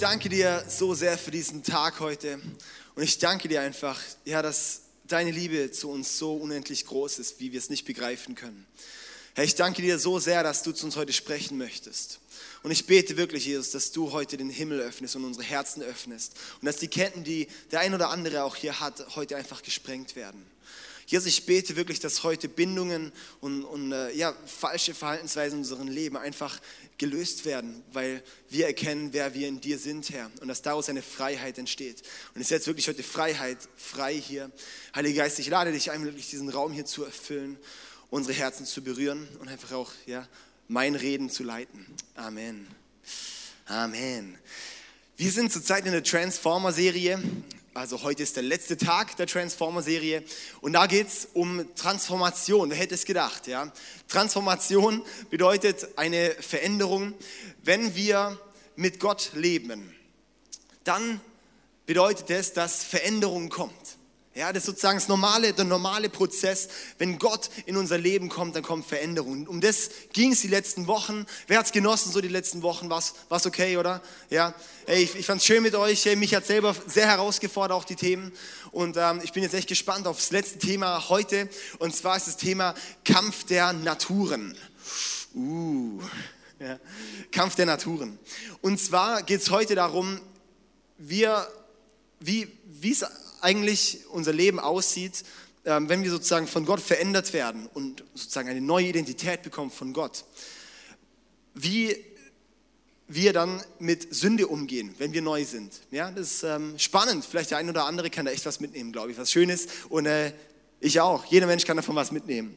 [0.00, 2.40] Danke dir so sehr für diesen Tag heute.
[2.94, 7.38] Und ich danke dir einfach, ja, dass deine Liebe zu uns so unendlich groß ist,
[7.38, 8.66] wie wir es nicht begreifen können.
[9.34, 12.20] Herr, ich danke dir so sehr, dass du zu uns heute sprechen möchtest.
[12.62, 16.32] Und ich bete wirklich, Jesus, dass du heute den Himmel öffnest und unsere Herzen öffnest.
[16.62, 20.16] Und dass die Ketten, die der ein oder andere auch hier hat, heute einfach gesprengt
[20.16, 20.42] werden.
[21.10, 23.10] Jesus, ich bete wirklich, dass heute Bindungen
[23.40, 26.60] und, und äh, ja, falsche Verhaltensweisen in unserem Leben einfach
[27.00, 30.30] gelöst werden, weil wir erkennen, wer wir in dir sind, Herr.
[30.42, 32.02] Und dass daraus eine Freiheit entsteht.
[32.34, 34.50] Und es ist jetzt wirklich heute Freiheit frei hier.
[34.94, 37.58] Heiliger Geist, ich lade dich ein, wirklich diesen Raum hier zu erfüllen,
[38.10, 40.28] unsere Herzen zu berühren und einfach auch ja,
[40.68, 41.86] mein Reden zu leiten.
[42.16, 42.68] Amen.
[43.64, 44.36] Amen.
[45.16, 47.18] Wir sind zurzeit in der Transformer-Serie
[47.72, 50.24] also heute ist der letzte Tag der Transformer-Serie
[50.60, 52.70] und da geht es um Transformation.
[52.70, 53.46] Wer hätte es gedacht?
[53.46, 53.72] Ja?
[54.08, 57.14] Transformation bedeutet eine Veränderung.
[57.62, 58.38] Wenn wir
[58.74, 59.94] mit Gott leben,
[60.82, 61.20] dann
[61.86, 63.98] bedeutet es, dass Veränderung kommt.
[64.32, 66.68] Ja, das ist sozusagen das normale, der normale Prozess.
[66.98, 69.48] Wenn Gott in unser Leben kommt, dann kommt Veränderung.
[69.48, 71.26] Um das ging es die letzten Wochen.
[71.48, 72.88] Wer hat es genossen, so die letzten Wochen?
[72.88, 74.00] War es okay, oder?
[74.28, 74.54] Ja,
[74.86, 76.04] hey, ich, ich es schön mit euch.
[76.04, 78.30] Hey, mich hat selber sehr herausgefordert, auch die Themen.
[78.70, 81.48] Und ähm, ich bin jetzt echt gespannt auf das letzte Thema heute.
[81.80, 84.56] Und zwar ist das Thema Kampf der Naturen.
[85.34, 86.00] Uh,
[86.60, 86.78] ja.
[87.32, 88.16] Kampf der Naturen.
[88.60, 90.20] Und zwar geht es heute darum,
[90.98, 91.48] wir,
[92.20, 92.46] wie
[92.84, 93.04] es
[93.40, 95.24] eigentlich unser Leben aussieht,
[95.64, 99.92] ähm, wenn wir sozusagen von Gott verändert werden und sozusagen eine neue Identität bekommen von
[99.92, 100.24] Gott.
[101.54, 101.96] Wie
[103.08, 105.80] wir dann mit Sünde umgehen, wenn wir neu sind.
[105.90, 107.24] Ja, das ist ähm, spannend.
[107.24, 109.66] Vielleicht der eine oder andere kann da echt was mitnehmen, glaube ich, was Schönes.
[109.88, 110.32] Und äh,
[110.78, 111.24] ich auch.
[111.24, 112.56] Jeder Mensch kann davon was mitnehmen.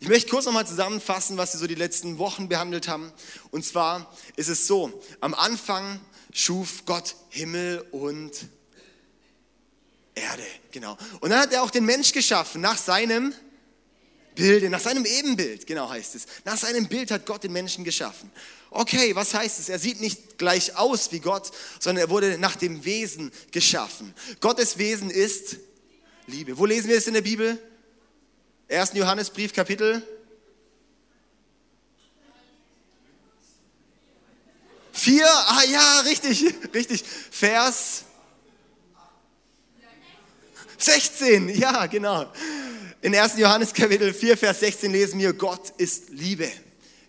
[0.00, 3.12] Ich möchte kurz nochmal zusammenfassen, was wir so die letzten Wochen behandelt haben.
[3.52, 6.00] Und zwar ist es so, am Anfang
[6.32, 8.32] schuf Gott Himmel und
[10.14, 10.96] Erde, genau.
[11.20, 13.34] Und dann hat er auch den Mensch geschaffen nach seinem
[14.34, 16.26] Bild, nach seinem Ebenbild, genau heißt es.
[16.44, 18.30] Nach seinem Bild hat Gott den Menschen geschaffen.
[18.70, 19.68] Okay, was heißt es?
[19.68, 24.12] Er sieht nicht gleich aus wie Gott, sondern er wurde nach dem Wesen geschaffen.
[24.40, 25.58] Gottes Wesen ist
[26.26, 26.58] Liebe.
[26.58, 27.58] Wo lesen wir es in der Bibel?
[28.68, 28.92] 1.
[28.94, 30.02] Johannesbrief, Kapitel
[34.92, 35.26] 4.
[35.26, 37.04] Ah ja, richtig, richtig.
[37.30, 38.04] Vers
[40.78, 42.32] 16, ja, genau.
[43.00, 43.38] In 1.
[43.38, 46.50] Johannes Kapitel 4, Vers 16 lesen wir, Gott ist Liebe.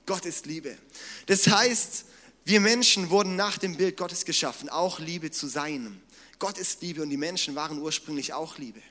[0.05, 0.77] Gott ist Liebe.
[1.25, 2.05] Das heißt,
[2.43, 6.01] wir Menschen wurden nach dem Bild Gottes geschaffen, auch Liebe zu sein.
[6.37, 8.81] Gott ist Liebe und die Menschen waren ursprünglich auch Liebe.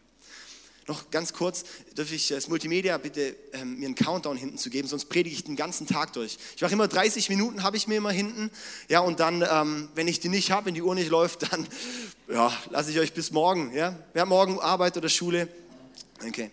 [0.87, 1.65] Noch ganz kurz,
[1.97, 5.45] dürfe ich das Multimedia bitte ähm, mir einen Countdown hinten zu geben, sonst predige ich
[5.45, 6.37] den ganzen Tag durch.
[6.57, 8.51] Ich mache immer 30 Minuten, habe ich mir immer hinten.
[8.89, 11.67] Ja, und dann, ähm, wenn ich die nicht habe, wenn die Uhr nicht läuft, dann
[12.29, 13.73] ja, lasse ich euch bis morgen.
[13.75, 13.99] Ja?
[14.13, 15.49] Wer hat morgen Arbeit oder Schule?
[16.23, 16.51] Okay.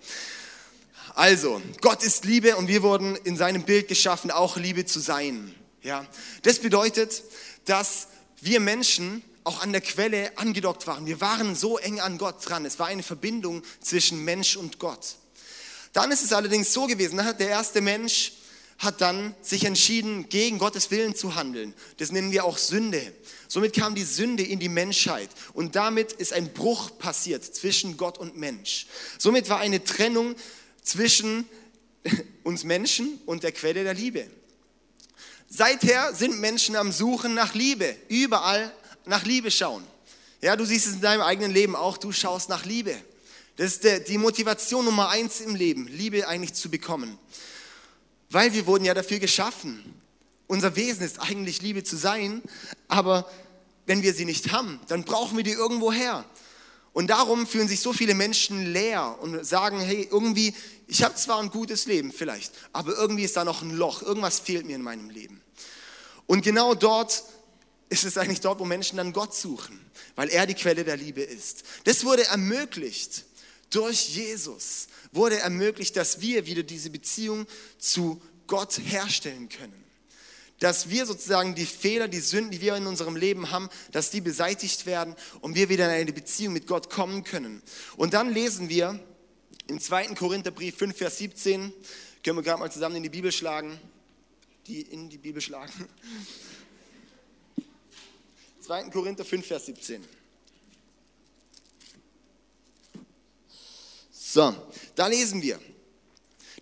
[1.13, 5.53] Also, Gott ist Liebe und wir wurden in seinem Bild geschaffen, auch Liebe zu sein.
[5.81, 6.05] Ja?
[6.43, 7.21] Das bedeutet,
[7.65, 8.07] dass
[8.39, 11.06] wir Menschen auch an der Quelle angedockt waren.
[11.06, 12.66] Wir waren so eng an Gott dran.
[12.66, 15.16] Es war eine Verbindung zwischen Mensch und Gott.
[15.94, 18.34] Dann ist es allerdings so gewesen, der erste Mensch
[18.81, 21.74] hat dann sich entschieden, gegen Gottes Willen zu handeln.
[21.97, 23.13] Das nennen wir auch Sünde.
[23.47, 28.18] Somit kam die Sünde in die Menschheit und damit ist ein Bruch passiert zwischen Gott
[28.18, 28.88] und Mensch.
[29.19, 30.35] Somit war eine Trennung
[30.81, 31.47] zwischen
[32.44, 34.25] uns Menschen und der Quelle der Liebe.
[35.47, 38.73] Seither sind Menschen am Suchen nach Liebe, überall
[39.06, 39.84] nach Liebe schauen.
[40.41, 42.95] Ja, du siehst es in deinem eigenen Leben auch, du schaust nach Liebe.
[43.57, 47.17] Das ist die Motivation Nummer eins im Leben, Liebe eigentlich zu bekommen.
[48.29, 49.94] Weil wir wurden ja dafür geschaffen.
[50.47, 52.41] Unser Wesen ist eigentlich Liebe zu sein,
[52.87, 53.29] aber
[53.85, 56.25] wenn wir sie nicht haben, dann brauchen wir die irgendwo her.
[56.93, 60.53] Und darum fühlen sich so viele Menschen leer und sagen, hey, irgendwie,
[60.87, 64.40] ich habe zwar ein gutes Leben vielleicht, aber irgendwie ist da noch ein Loch, irgendwas
[64.40, 65.41] fehlt mir in meinem Leben.
[66.28, 67.23] Und genau dort
[67.91, 69.78] ist es eigentlich dort, wo Menschen dann Gott suchen,
[70.16, 71.64] weil er die Quelle der Liebe ist.
[71.84, 73.26] Das wurde ermöglicht
[73.70, 77.46] durch Jesus, wurde ermöglicht, dass wir wieder diese Beziehung
[77.78, 79.84] zu Gott herstellen können.
[80.59, 84.22] Dass wir sozusagen die Fehler, die Sünden, die wir in unserem Leben haben, dass die
[84.22, 87.61] beseitigt werden und wir wieder in eine Beziehung mit Gott kommen können.
[87.97, 88.99] Und dann lesen wir
[89.67, 90.16] im 2.
[90.16, 91.73] Korintherbrief 5, Vers 17,
[92.23, 93.78] können wir gerade mal zusammen in die Bibel schlagen,
[94.67, 95.73] die in die Bibel schlagen.
[98.72, 98.84] 2.
[98.90, 100.02] Korinther 5, Vers 17.
[104.14, 104.56] So,
[104.96, 105.59] da lesen wir.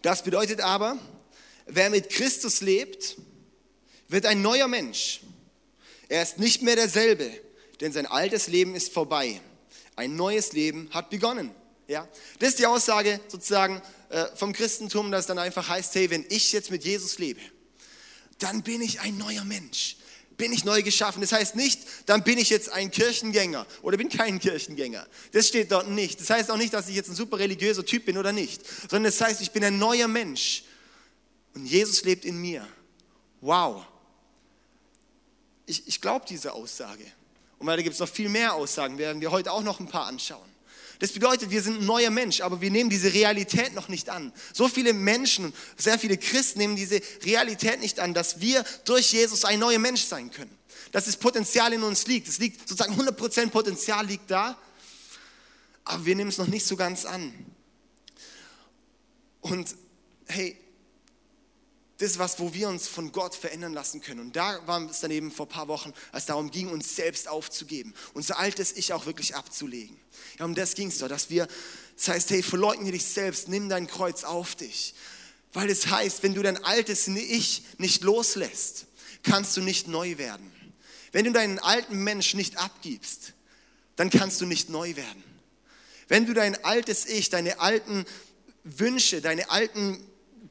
[0.02, 0.98] Das bedeutet aber,
[1.68, 3.16] wer mit Christus lebt,
[4.08, 5.22] wird ein neuer Mensch.
[6.08, 7.30] Er ist nicht mehr derselbe,
[7.80, 9.40] denn sein altes Leben ist vorbei.
[9.96, 11.52] Ein neues Leben hat begonnen.
[11.88, 12.08] Ja?
[12.40, 16.54] Das ist die Aussage sozusagen äh, vom Christentum, dass dann einfach heißt, hey, wenn ich
[16.54, 17.42] jetzt mit Jesus lebe,
[18.40, 19.98] dann bin ich ein neuer Mensch.
[20.40, 21.20] Bin ich neu geschaffen.
[21.20, 25.06] Das heißt nicht, dann bin ich jetzt ein Kirchengänger oder bin kein Kirchengänger.
[25.34, 26.22] Das steht dort nicht.
[26.22, 29.12] Das heißt auch nicht, dass ich jetzt ein super religiöser Typ bin oder nicht, sondern
[29.12, 30.64] das heißt, ich bin ein neuer Mensch
[31.54, 32.66] und Jesus lebt in mir.
[33.42, 33.86] Wow.
[35.66, 37.04] Ich, ich glaube diese Aussage.
[37.58, 39.88] Und weil da gibt es noch viel mehr Aussagen, werden wir heute auch noch ein
[39.88, 40.50] paar anschauen.
[41.00, 44.34] Das bedeutet, wir sind ein neuer Mensch, aber wir nehmen diese Realität noch nicht an.
[44.54, 49.46] So viele Menschen, sehr viele Christen nehmen diese Realität nicht an, dass wir durch Jesus
[49.46, 50.56] ein neuer Mensch sein können.
[50.92, 52.28] Dass das Potenzial in uns liegt.
[52.28, 54.58] Es liegt sozusagen 100% Potenzial liegt da,
[55.86, 57.34] aber wir nehmen es noch nicht so ganz an.
[59.40, 59.74] Und
[60.28, 60.58] hey,
[62.00, 64.22] das was, wo wir uns von Gott verändern lassen können.
[64.22, 67.28] Und da waren es dann eben vor ein paar Wochen, als darum ging, uns selbst
[67.28, 69.98] aufzugeben, unser altes Ich auch wirklich abzulegen.
[70.40, 71.48] Ja, um das ging es doch, dass wir,
[71.98, 74.96] das heißt, hey, verleugne dich selbst, nimm dein Kreuz auf dich.
[75.52, 78.86] Weil es das heißt, wenn du dein altes Ich nicht loslässt,
[79.24, 80.50] kannst du nicht neu werden.
[81.12, 83.34] Wenn du deinen alten Mensch nicht abgibst,
[83.98, 85.24] dann kannst du nicht neu werden.
[86.08, 88.06] Wenn du dein altes Ich, deine alten
[88.64, 90.02] Wünsche, deine alten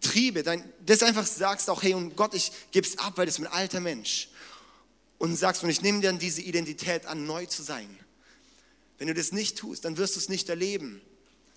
[0.01, 3.37] Triebe, dein, das einfach sagst auch, hey, und Gott, ich gebe es ab, weil das
[3.37, 4.29] ist mein alter Mensch.
[5.19, 7.89] Und sagst, und ich nehme dann diese Identität an, neu zu sein.
[8.99, 11.01] Wenn du das nicht tust, dann wirst du es nicht erleben.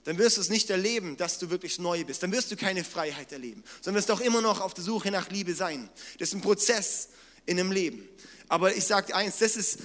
[0.04, 2.24] Dann wirst du es nicht erleben, dass du wirklich neu bist.
[2.24, 5.30] Dann wirst du keine Freiheit erleben, sondern wirst auch immer noch auf der Suche nach
[5.30, 5.90] Liebe sein.
[6.18, 7.10] Das ist ein Prozess
[7.46, 8.08] in einem Leben.
[8.48, 9.80] Aber ich sage eins, das ist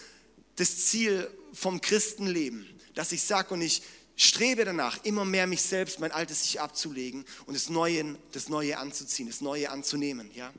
[0.56, 3.82] das Ziel vom Christenleben, dass ich sage und ich
[4.16, 8.78] strebe danach, immer mehr mich selbst, mein altes sich abzulegen und das Neue, das Neue
[8.78, 10.30] anzuziehen, das Neue anzunehmen.
[10.34, 10.52] Ja?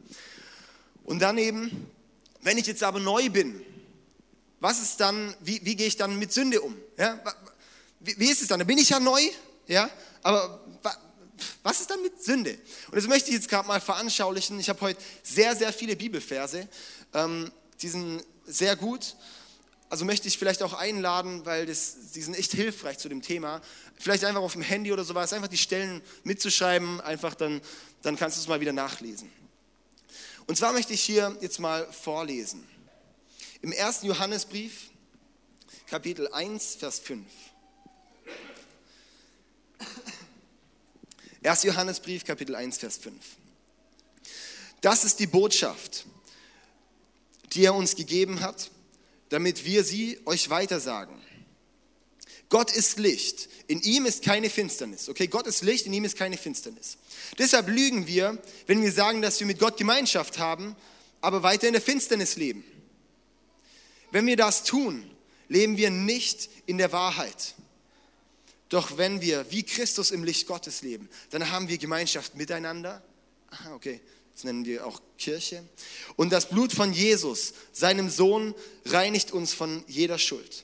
[1.04, 1.90] Und dann eben,
[2.42, 3.62] wenn ich jetzt aber neu bin,
[4.60, 6.78] was ist dann, wie, wie gehe ich dann mit Sünde um?
[6.98, 7.20] Ja?
[8.00, 8.60] Wie, wie ist es dann?
[8.60, 9.22] Da bin ich ja neu,
[9.68, 9.90] ja?
[10.22, 10.64] aber
[11.64, 12.58] was ist dann mit Sünde?
[12.88, 14.60] Und das möchte ich jetzt gerade mal veranschaulichen.
[14.60, 16.68] Ich habe heute sehr, sehr viele Bibelverse.
[17.14, 17.52] Ähm,
[17.82, 19.16] die sind sehr gut
[19.90, 23.62] also möchte ich vielleicht auch einladen, weil das, die sind echt hilfreich zu dem Thema.
[23.98, 27.62] Vielleicht einfach auf dem Handy oder sowas, einfach die Stellen mitzuschreiben, einfach dann,
[28.02, 29.32] dann kannst du es mal wieder nachlesen.
[30.46, 32.68] Und zwar möchte ich hier jetzt mal vorlesen.
[33.62, 34.90] Im ersten Johannesbrief,
[35.88, 37.26] Kapitel 1, Vers 5.
[41.44, 41.64] 1.
[41.64, 43.16] Johannesbrief, Kapitel 1, Vers 5.
[44.82, 46.06] Das ist die Botschaft,
[47.54, 48.70] die er uns gegeben hat
[49.30, 51.16] damit wir sie euch weitersagen.
[52.50, 55.10] Gott ist Licht, in ihm ist keine Finsternis.
[55.10, 56.98] Okay, Gott ist Licht, in ihm ist keine Finsternis.
[57.38, 60.76] Deshalb lügen wir, wenn wir sagen, dass wir mit Gott Gemeinschaft haben,
[61.20, 62.64] aber weiter in der Finsternis leben.
[64.12, 65.10] Wenn wir das tun,
[65.50, 67.56] leben wir nicht in der Wahrheit.
[68.70, 73.02] Doch wenn wir wie Christus im Licht Gottes leben, dann haben wir Gemeinschaft miteinander.
[73.50, 74.02] Aha, okay,
[74.38, 75.64] das nennen wir auch Kirche.
[76.16, 78.54] Und das Blut von Jesus, seinem Sohn,
[78.86, 80.64] reinigt uns von jeder Schuld.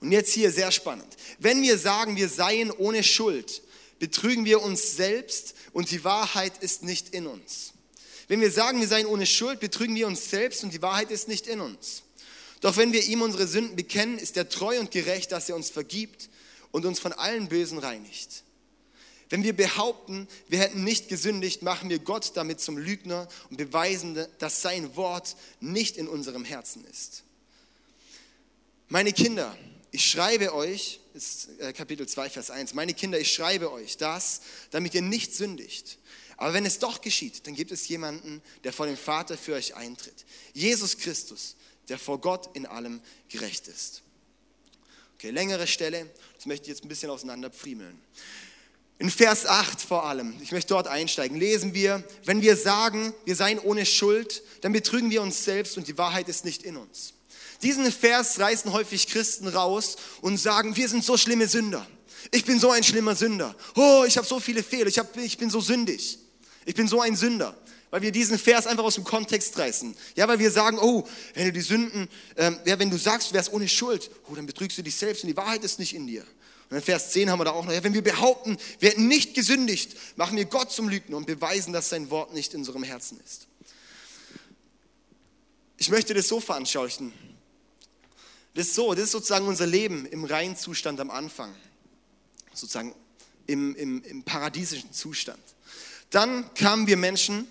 [0.00, 1.18] Und jetzt hier sehr spannend.
[1.38, 3.60] Wenn wir sagen, wir seien ohne Schuld,
[3.98, 7.74] betrügen wir uns selbst und die Wahrheit ist nicht in uns.
[8.26, 11.28] Wenn wir sagen, wir seien ohne Schuld, betrügen wir uns selbst und die Wahrheit ist
[11.28, 12.04] nicht in uns.
[12.62, 15.68] Doch wenn wir ihm unsere Sünden bekennen, ist er treu und gerecht, dass er uns
[15.68, 16.30] vergibt
[16.70, 18.45] und uns von allen Bösen reinigt.
[19.28, 24.24] Wenn wir behaupten, wir hätten nicht gesündigt, machen wir Gott damit zum Lügner und beweisen,
[24.38, 27.24] dass sein Wort nicht in unserem Herzen ist.
[28.88, 29.56] Meine Kinder,
[29.90, 34.42] ich schreibe euch, ist äh, Kapitel 2, Vers 1, meine Kinder, ich schreibe euch das,
[34.70, 35.98] damit ihr nicht sündigt.
[36.36, 39.74] Aber wenn es doch geschieht, dann gibt es jemanden, der vor dem Vater für euch
[39.74, 40.24] eintritt.
[40.52, 41.56] Jesus Christus,
[41.88, 44.02] der vor Gott in allem gerecht ist.
[45.14, 47.98] Okay, längere Stelle, das möchte ich jetzt ein bisschen auseinander friemeln.
[48.98, 53.36] In Vers 8 vor allem, ich möchte dort einsteigen, lesen wir, wenn wir sagen, wir
[53.36, 57.12] seien ohne Schuld, dann betrügen wir uns selbst und die Wahrheit ist nicht in uns.
[57.62, 61.86] Diesen Vers reißen häufig Christen raus und sagen, wir sind so schlimme Sünder.
[62.32, 63.54] Ich bin so ein schlimmer Sünder.
[63.74, 66.18] Oh, ich habe so viele Fehler, ich, hab, ich bin so sündig.
[66.64, 67.54] Ich bin so ein Sünder.
[67.90, 69.94] Weil wir diesen Vers einfach aus dem Kontext reißen.
[70.16, 73.34] Ja, weil wir sagen, oh, wenn du die Sünden, ähm, ja, wenn du sagst, du
[73.34, 76.06] wärst ohne Schuld, oh, dann betrügst du dich selbst und die Wahrheit ist nicht in
[76.06, 76.24] dir.
[76.68, 79.06] Und in Vers 10 haben wir da auch noch, ja, wenn wir behaupten, wir hätten
[79.06, 82.82] nicht gesündigt, machen wir Gott zum Lügner und beweisen, dass sein Wort nicht in unserem
[82.82, 83.46] Herzen ist.
[85.76, 87.12] Ich möchte das so veranschaulichen.
[88.54, 91.54] Das ist so, das ist sozusagen unser Leben im reinen Zustand am Anfang.
[92.52, 92.94] Sozusagen
[93.46, 95.38] im, im, im paradiesischen Zustand.
[96.10, 97.46] Dann kamen wir Menschen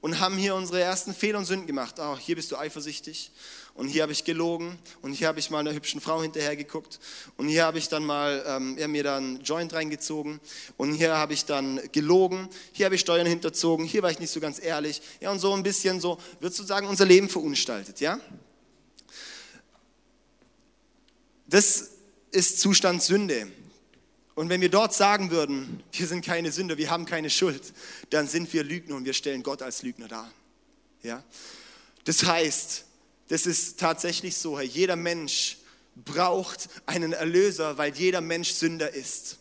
[0.00, 1.96] und haben hier unsere ersten Fehler und Sünden gemacht.
[1.98, 3.30] Oh, hier bist du eifersüchtig
[3.74, 6.98] und hier habe ich gelogen und hier habe ich mal einer hübschen Frau hinterher geguckt
[7.36, 10.40] und hier habe ich dann mal ähm, er mir dann Joint reingezogen
[10.76, 14.30] und hier habe ich dann gelogen, hier habe ich Steuern hinterzogen, hier war ich nicht
[14.30, 15.02] so ganz ehrlich.
[15.20, 18.18] Ja, und so ein bisschen so wird sozusagen unser Leben verunstaltet, ja?
[21.46, 21.90] Das
[22.30, 23.50] ist Zustand Sünde.
[24.34, 27.72] Und wenn wir dort sagen würden, wir sind keine Sünder, wir haben keine Schuld,
[28.10, 30.30] dann sind wir Lügner und wir stellen Gott als Lügner dar.
[31.02, 31.22] Ja?
[32.04, 32.84] Das heißt,
[33.28, 35.58] das ist tatsächlich so, jeder Mensch
[35.96, 39.38] braucht einen Erlöser, weil jeder Mensch Sünder ist.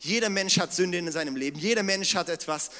[0.00, 1.58] Jeder Mensch hat Sünde in seinem Leben.
[1.58, 2.70] Jeder Mensch hat etwas,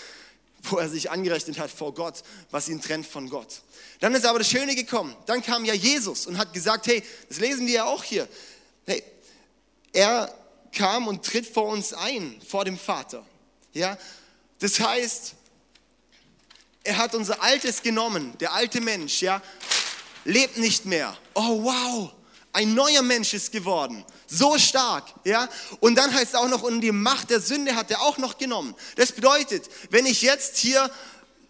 [0.62, 3.62] wo er sich angerechnet hat vor Gott, was ihn trennt von Gott.
[4.00, 5.16] Dann ist aber das Schöne gekommen.
[5.26, 8.28] Dann kam ja Jesus und hat gesagt, hey, das lesen wir ja auch hier.
[8.86, 9.02] Hey,
[9.92, 10.34] er
[10.74, 13.24] kam und tritt vor uns ein, vor dem Vater.
[13.72, 13.96] Ja?
[14.58, 15.34] Das heißt,
[16.84, 19.42] er hat unser Altes genommen, der alte Mensch, ja,
[20.24, 21.16] lebt nicht mehr.
[21.34, 22.12] Oh wow,
[22.52, 24.04] ein neuer Mensch ist geworden.
[24.26, 25.48] So stark, ja?
[25.80, 28.38] Und dann heißt es auch noch, und die Macht der Sünde hat er auch noch
[28.38, 28.74] genommen.
[28.96, 30.90] Das bedeutet, wenn ich jetzt hier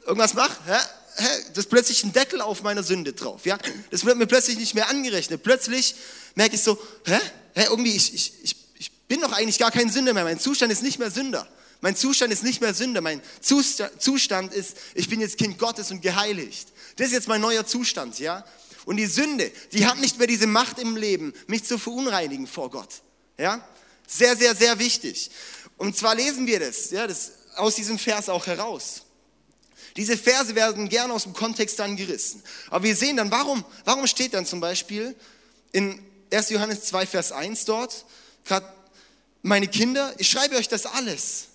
[0.07, 0.79] irgendwas mache, hä,
[1.17, 3.59] hä, das ist plötzlich ein Deckel auf meiner Sünde drauf, ja?
[3.91, 5.43] Das wird mir plötzlich nicht mehr angerechnet.
[5.43, 5.95] Plötzlich
[6.35, 7.19] merke ich so, hä,
[7.55, 8.64] hä irgendwie, ich, ich, ich
[9.15, 10.25] bin doch eigentlich gar kein Sünder mehr.
[10.25, 11.47] Mein Zustand ist nicht mehr Sünder.
[11.81, 13.01] Mein Zustand ist nicht mehr Sünder.
[13.01, 16.67] Mein Zustand ist, ich bin jetzt Kind Gottes und geheiligt.
[16.97, 18.45] Das ist jetzt mein neuer Zustand, ja?
[18.87, 22.71] Und die Sünde, die hat nicht mehr diese Macht im Leben, mich zu verunreinigen vor
[22.73, 22.89] Gott.
[23.39, 23.65] Ja?
[24.05, 25.31] Sehr, sehr, sehr wichtig.
[25.77, 29.03] Und zwar lesen wir das, ja, das aus diesem Vers auch heraus.
[29.97, 32.43] Diese Verse werden gerne aus dem Kontext dann gerissen.
[32.69, 35.15] Aber wir sehen dann, warum, warum steht dann zum Beispiel
[35.71, 36.51] in 1.
[36.51, 38.07] Johannes 2, Vers 1 dort,
[38.45, 38.67] gerade
[39.45, 41.49] meine Kinder, ich schreibe euch das alles,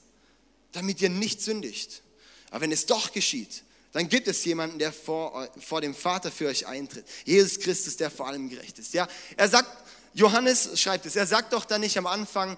[0.73, 2.03] damit ihr nicht sündigt.
[2.51, 6.47] Aber wenn es doch geschieht, dann gibt es jemanden, der vor, vor dem Vater für
[6.47, 7.05] euch eintritt.
[7.25, 8.93] Jesus Christus, der vor allem gerecht ist.
[8.93, 9.69] Ja, er sagt,
[10.13, 12.57] Johannes schreibt es, er sagt doch dann nicht am Anfang,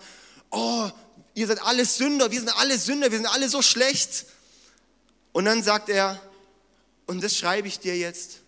[0.49, 0.89] oh,
[1.33, 4.25] ihr seid alle Sünder, wir sind alle Sünder, wir sind alle so schlecht.
[5.31, 6.21] Und dann sagt er,
[7.05, 8.39] und das schreibe ich dir jetzt,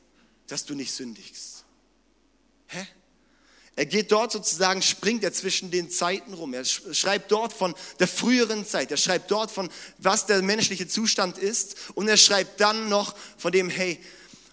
[0.47, 1.52] dass du nicht sündigst.
[3.75, 6.53] Er geht dort sozusagen, springt er zwischen den Zeiten rum.
[6.53, 8.91] Er schreibt dort von der früheren Zeit.
[8.91, 11.75] Er schreibt dort von, was der menschliche Zustand ist.
[11.95, 13.99] Und er schreibt dann noch von dem, hey,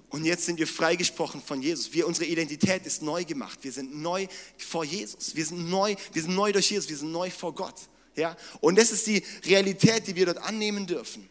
[0.09, 1.93] und jetzt sind wir freigesprochen von Jesus.
[1.93, 3.59] Wir, unsere Identität ist neu gemacht.
[3.63, 4.27] Wir sind neu
[4.59, 5.37] vor Jesus.
[5.37, 6.89] Wir sind neu, wir sind neu durch Jesus.
[6.89, 7.77] Wir sind neu vor Gott.
[8.17, 8.37] Ja?
[8.61, 11.29] Und das ist die Realität, die wir dort annehmen dürfen.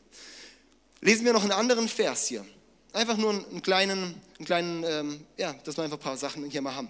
[1.02, 2.46] Lesen wir noch einen anderen Vers hier.
[2.94, 6.62] Einfach nur einen kleinen, einen kleinen ähm, ja, dass wir einfach ein paar Sachen hier
[6.62, 6.90] mal haben.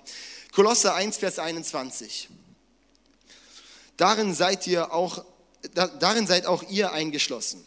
[0.51, 2.29] Kolosser 1, Vers 21.
[3.97, 5.25] Darin seid ihr auch,
[5.73, 7.65] darin seid auch ihr eingeschlossen,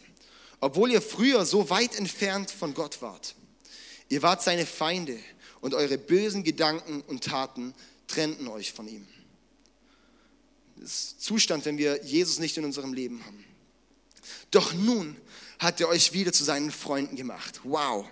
[0.59, 3.35] obwohl ihr früher so weit entfernt von Gott wart.
[4.09, 5.17] Ihr wart seine Feinde
[5.61, 7.73] und eure bösen Gedanken und Taten
[8.07, 9.07] trennten euch von ihm.
[10.75, 13.45] Das ist Zustand, wenn wir Jesus nicht in unserem Leben haben.
[14.51, 15.15] Doch nun
[15.59, 17.61] hat er euch wieder zu seinen Freunden gemacht.
[17.63, 18.05] Wow.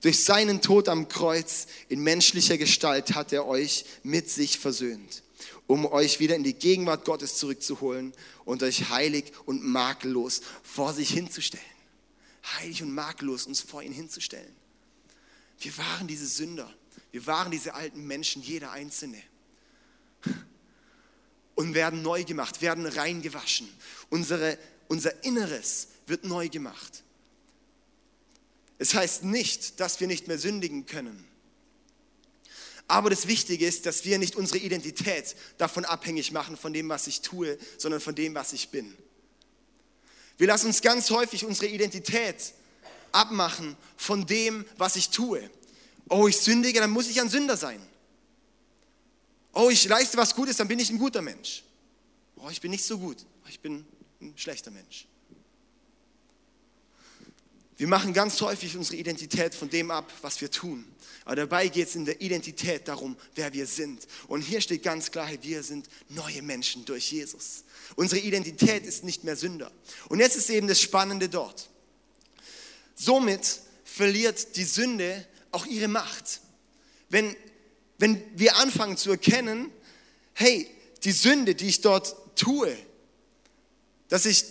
[0.00, 5.22] Durch seinen Tod am Kreuz in menschlicher Gestalt hat er euch mit sich versöhnt,
[5.66, 8.14] um euch wieder in die Gegenwart Gottes zurückzuholen
[8.44, 11.64] und euch heilig und makellos vor sich hinzustellen.
[12.58, 14.56] Heilig und makellos uns vor ihn hinzustellen.
[15.58, 16.72] Wir waren diese Sünder.
[17.12, 19.22] Wir waren diese alten Menschen, jeder einzelne.
[21.54, 23.68] Und werden neu gemacht, werden reingewaschen.
[24.08, 24.56] Unsere,
[24.88, 27.04] unser Inneres wird neu gemacht.
[28.80, 31.22] Es heißt nicht, dass wir nicht mehr sündigen können.
[32.88, 37.06] Aber das Wichtige ist, dass wir nicht unsere Identität davon abhängig machen, von dem, was
[37.06, 38.96] ich tue, sondern von dem, was ich bin.
[40.38, 42.54] Wir lassen uns ganz häufig unsere Identität
[43.12, 45.50] abmachen von dem, was ich tue.
[46.08, 47.86] Oh, ich sündige, dann muss ich ein Sünder sein.
[49.52, 51.64] Oh, ich leiste was Gutes, dann bin ich ein guter Mensch.
[52.36, 53.26] Oh, ich bin nicht so gut.
[53.46, 53.84] Ich bin
[54.22, 55.06] ein schlechter Mensch.
[57.80, 60.84] Wir machen ganz häufig unsere Identität von dem ab, was wir tun.
[61.24, 64.06] Aber dabei geht es in der Identität darum, wer wir sind.
[64.28, 67.64] Und hier steht ganz klar, wir sind neue Menschen durch Jesus.
[67.96, 69.72] Unsere Identität ist nicht mehr Sünder.
[70.10, 71.70] Und jetzt ist eben das Spannende dort.
[72.96, 76.42] Somit verliert die Sünde auch ihre Macht.
[77.08, 77.34] Wenn,
[77.96, 79.72] wenn wir anfangen zu erkennen,
[80.34, 80.68] hey,
[81.02, 82.76] die Sünde, die ich dort tue,
[84.10, 84.44] dass ich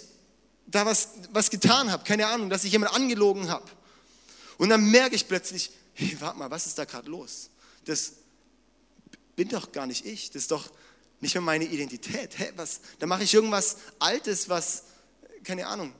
[0.72, 3.66] da was, was getan habe, keine Ahnung, dass ich jemand angelogen habe.
[4.58, 7.50] Und dann merke ich plötzlich, hey, warte mal, was ist da gerade los?
[7.86, 8.14] Das
[9.36, 10.70] bin doch gar nicht ich, das ist doch
[11.22, 12.38] nicht mehr meine Identität.
[12.38, 14.84] Hä, was, da mache ich irgendwas Altes, was,
[15.44, 15.94] keine Ahnung,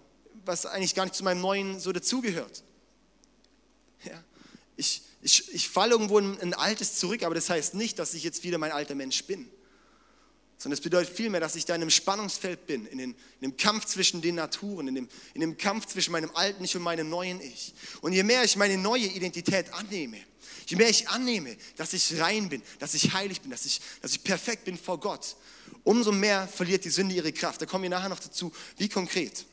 [0.46, 2.64] was eigentlich gar nicht zu meinem Neuen so dazugehört.
[4.04, 4.24] Ja?
[4.76, 8.24] Ich, ich, ich falle irgendwo in ein altes zurück, aber das heißt nicht, dass ich
[8.24, 9.50] jetzt wieder mein alter Mensch bin.
[10.60, 13.56] Sondern es bedeutet vielmehr, dass ich da in einem Spannungsfeld bin, in, den, in dem
[13.56, 17.10] Kampf zwischen den Naturen, in dem, in dem Kampf zwischen meinem alten Ich und meinem
[17.10, 17.74] neuen Ich.
[18.02, 20.18] Und je mehr ich meine neue Identität annehme,
[20.68, 24.12] je mehr ich annehme, dass ich rein bin, dass ich heilig bin, dass ich, dass
[24.12, 25.38] ich perfekt bin vor Gott,
[25.86, 27.62] umso mehr verliert die Sünde ihre Kraft.
[27.62, 29.46] Da kommen wir nachher noch dazu, wie konkret.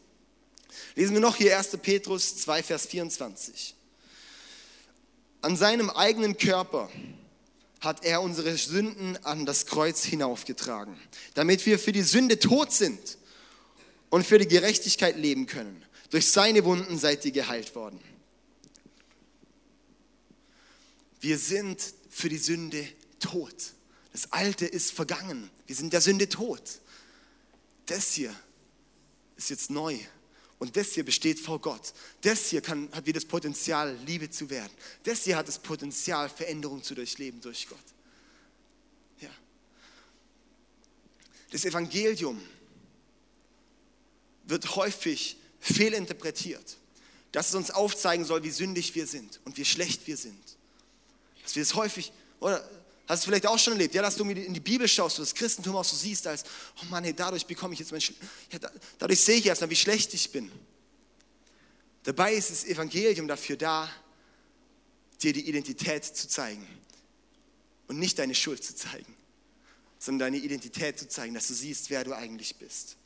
[0.97, 1.69] Lesen wir noch hier 1.
[1.83, 3.77] Petrus 2, Vers 24.
[5.41, 6.91] An seinem eigenen Körper
[7.87, 10.99] hat er unsere Sünden an das Kreuz hinaufgetragen,
[11.35, 13.16] damit wir für die Sünde tot sind
[14.11, 15.83] und für die Gerechtigkeit leben können.
[16.11, 18.00] Durch seine Wunden seid ihr geheilt worden.
[21.21, 22.87] Wir sind für die Sünde
[23.21, 23.73] tot.
[24.12, 25.50] Das Alte ist vergangen.
[25.66, 26.62] Wir sind der Sünde tot.
[27.87, 28.35] Das hier
[29.37, 29.97] ist jetzt neu.
[30.59, 31.93] Und das hier besteht vor Gott.
[32.23, 34.73] Das hier kann, hat wieder das Potenzial, Liebe zu werden.
[35.03, 37.79] Das hier hat das Potenzial, Veränderung zu durchleben durch Gott.
[39.21, 39.31] Ja.
[41.51, 42.41] Das Evangelium
[44.45, 46.79] wird häufig fehlinterpretiert,
[47.33, 50.57] dass es uns aufzeigen soll, wie sündig wir sind und wie schlecht wir sind.
[51.43, 52.67] Dass wir es häufig, oder
[53.09, 55.35] Hast du vielleicht auch schon erlebt, ja, dass du in die Bibel schaust, du das
[55.35, 56.45] Christentum auch so siehst, als,
[56.83, 58.59] oh Mann, hey, dadurch bekomme ich jetzt mein, ja,
[58.99, 60.51] dadurch sehe ich erstmal, wie schlecht ich bin.
[62.03, 63.89] Dabei ist das Evangelium dafür da,
[65.23, 66.67] dir die Identität zu zeigen
[67.87, 69.15] und nicht deine Schuld zu zeigen,
[69.99, 72.97] sondern deine Identität zu zeigen, dass du siehst, wer du eigentlich bist.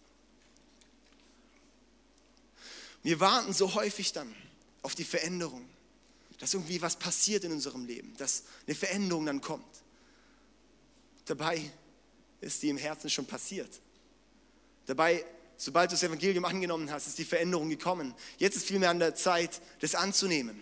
[3.03, 4.35] Wir warten so häufig dann
[4.83, 5.69] auf die Veränderung,
[6.39, 9.83] dass irgendwie was passiert in unserem Leben, dass eine Veränderung dann kommt.
[11.31, 11.63] Dabei
[12.41, 13.71] ist die im Herzen schon passiert.
[14.87, 15.25] Dabei,
[15.57, 18.17] sobald du das Evangelium angenommen hast, ist die Veränderung gekommen.
[18.39, 20.61] Jetzt ist vielmehr an der Zeit, das anzunehmen.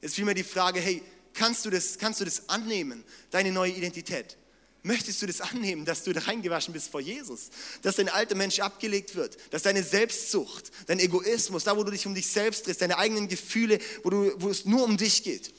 [0.00, 1.02] Jetzt ist vielmehr die Frage, hey,
[1.34, 4.38] kannst du das, kannst du das annehmen, deine neue Identität?
[4.82, 7.50] Möchtest du das annehmen, dass du reingewaschen bist vor Jesus?
[7.82, 9.36] Dass dein alter Mensch abgelegt wird?
[9.52, 13.28] Dass deine Selbstsucht, dein Egoismus, da wo du dich um dich selbst drehst, deine eigenen
[13.28, 15.52] Gefühle, wo, du, wo es nur um dich geht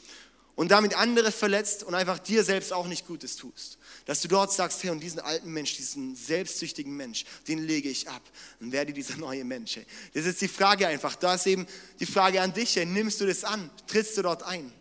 [0.56, 3.78] und damit andere verletzt und einfach dir selbst auch nicht Gutes tust.
[4.06, 8.10] Dass du dort sagst, hey, und diesen alten Mensch, diesen selbstsüchtigen Mensch, den lege ich
[8.10, 8.22] ab
[8.60, 9.78] und werde dieser neue Mensch.
[9.78, 9.86] Hey.
[10.14, 11.16] Das ist die Frage einfach.
[11.16, 11.66] Da ist eben
[12.00, 13.70] die Frage an dich, hey, nimmst du das an?
[13.88, 14.72] Trittst du dort ein?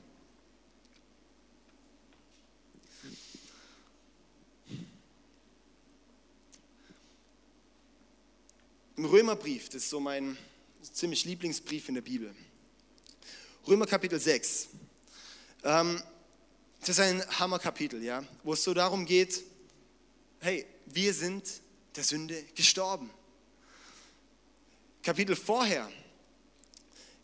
[8.97, 10.37] Im Römerbrief, das ist so mein
[10.93, 12.35] ziemlich Lieblingsbrief in der Bibel.
[13.67, 14.69] Römer Kapitel 6.
[15.65, 16.03] Ähm,
[16.81, 19.45] das ist ein Hammerkapitel, ja, wo es so darum geht,
[20.41, 21.45] hey, wir sind
[21.97, 23.11] der Sünde gestorben.
[25.03, 25.91] Kapitel vorher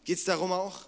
[0.04, 0.86] geht es darum auch,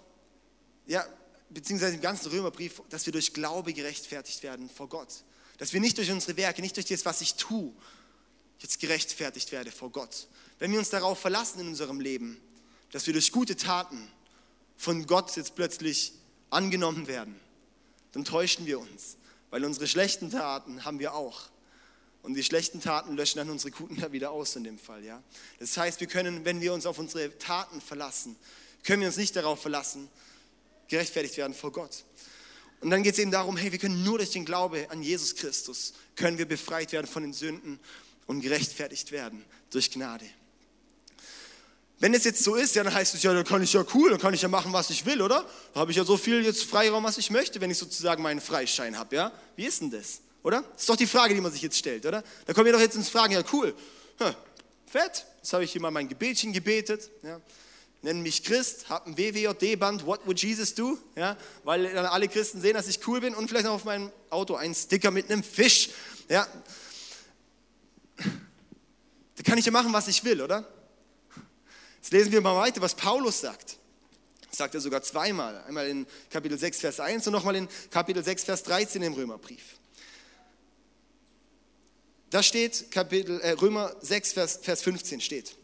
[0.85, 1.05] ja,
[1.49, 5.23] beziehungsweise im ganzen Römerbrief, dass wir durch Glaube gerechtfertigt werden vor Gott.
[5.57, 7.73] Dass wir nicht durch unsere Werke, nicht durch das, was ich tue,
[8.59, 10.27] jetzt gerechtfertigt werde vor Gott.
[10.59, 12.39] Wenn wir uns darauf verlassen in unserem Leben,
[12.91, 14.09] dass wir durch gute Taten
[14.77, 16.13] von Gott jetzt plötzlich
[16.49, 17.39] angenommen werden,
[18.11, 19.17] dann täuschen wir uns,
[19.49, 21.49] weil unsere schlechten Taten haben wir auch.
[22.21, 25.03] Und die schlechten Taten löschen dann unsere guten wieder aus in dem Fall.
[25.05, 25.23] Ja?
[25.59, 28.35] Das heißt, wir können, wenn wir uns auf unsere Taten verlassen,
[28.83, 30.09] können wir uns nicht darauf verlassen,
[30.87, 32.03] gerechtfertigt werden vor Gott.
[32.81, 35.35] Und dann geht es eben darum, hey, wir können nur durch den Glaube an Jesus
[35.35, 37.79] Christus, können wir befreit werden von den Sünden
[38.25, 40.25] und gerechtfertigt werden durch Gnade.
[41.99, 44.11] Wenn es jetzt so ist, ja, dann heißt es ja, dann kann ich ja cool,
[44.11, 45.45] dann kann ich ja machen, was ich will, oder?
[45.73, 48.39] Da habe ich ja so viel jetzt Freiraum, was ich möchte, wenn ich sozusagen meinen
[48.39, 49.31] Freischein habe, ja?
[49.57, 50.61] Wie ist denn das, oder?
[50.61, 52.23] Das ist doch die Frage, die man sich jetzt stellt, oder?
[52.45, 53.75] Da kommen wir doch jetzt ins Fragen, ja cool,
[54.17, 54.33] hm,
[54.85, 57.41] fett, jetzt habe ich hier mal mein Gebetchen gebetet, ja?
[58.01, 60.97] Nennen mich Christ, habe ein WWJD-Band, What would Jesus do?
[61.17, 61.35] Ja,
[61.65, 64.55] weil dann alle Christen sehen, dass ich cool bin und vielleicht noch auf meinem Auto
[64.55, 65.89] einen Sticker mit einem Fisch.
[66.29, 66.47] Ja,
[68.15, 70.65] da kann ich ja machen, was ich will, oder?
[72.01, 73.77] Jetzt lesen wir mal weiter, was Paulus sagt.
[74.51, 75.63] Sagt er sogar zweimal.
[75.65, 79.77] Einmal in Kapitel 6, Vers 1 und nochmal in Kapitel 6, Vers 13 im Römerbrief.
[82.29, 85.55] Da steht, Kapitel, äh, Römer 6, Vers, Vers 15 steht.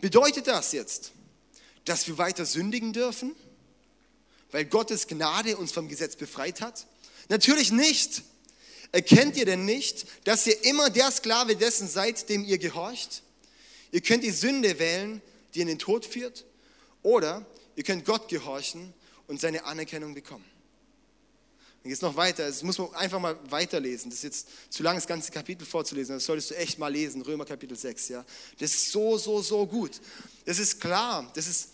[0.00, 1.12] Bedeutet das jetzt,
[1.84, 3.34] dass wir weiter sündigen dürfen,
[4.50, 6.86] weil Gottes Gnade uns vom Gesetz befreit hat?
[7.28, 8.22] Natürlich nicht.
[8.92, 13.22] Erkennt ihr denn nicht, dass ihr immer der Sklave dessen seid, dem ihr gehorcht?
[13.94, 15.22] Ihr könnt die Sünde wählen,
[15.54, 16.44] die in den Tod führt,
[17.04, 18.92] oder ihr könnt Gott gehorchen
[19.28, 20.44] und seine Anerkennung bekommen.
[21.80, 22.44] Dann geht es noch weiter.
[22.44, 24.10] Das muss man einfach mal weiterlesen.
[24.10, 26.16] Das ist jetzt zu lang, das ganze Kapitel vorzulesen.
[26.16, 27.22] Das solltest du echt mal lesen.
[27.22, 28.08] Römer Kapitel 6.
[28.08, 28.24] Ja.
[28.58, 30.00] Das ist so, so, so gut.
[30.44, 31.30] Das ist klar.
[31.36, 31.68] Das ist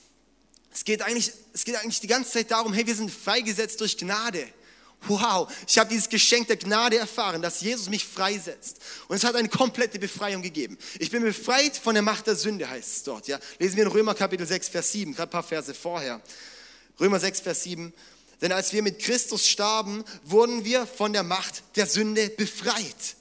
[0.75, 3.97] Es geht, eigentlich, es geht eigentlich die ganze Zeit darum, hey, wir sind freigesetzt durch
[3.97, 4.47] Gnade.
[5.09, 8.79] Wow, ich habe dieses Geschenk der Gnade erfahren, dass Jesus mich freisetzt.
[9.09, 10.77] Und es hat eine komplette Befreiung gegeben.
[10.99, 13.27] Ich bin befreit von der Macht der Sünde, heißt es dort.
[13.27, 13.39] Ja?
[13.59, 16.21] Lesen wir in Römer Kapitel 6, Vers 7, gerade ein paar Verse vorher.
[17.01, 17.95] Römer 6, Vers 7.
[18.43, 23.17] Denn als wir mit Christus starben, wurden wir von der Macht der Sünde befreit.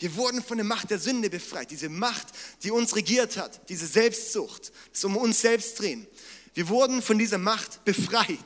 [0.00, 1.70] Wir wurden von der Macht der Sünde befreit.
[1.70, 2.28] Diese Macht,
[2.62, 6.06] die uns regiert hat, diese Selbstsucht, das um uns selbst drehen.
[6.54, 8.38] Wir wurden von dieser Macht befreit.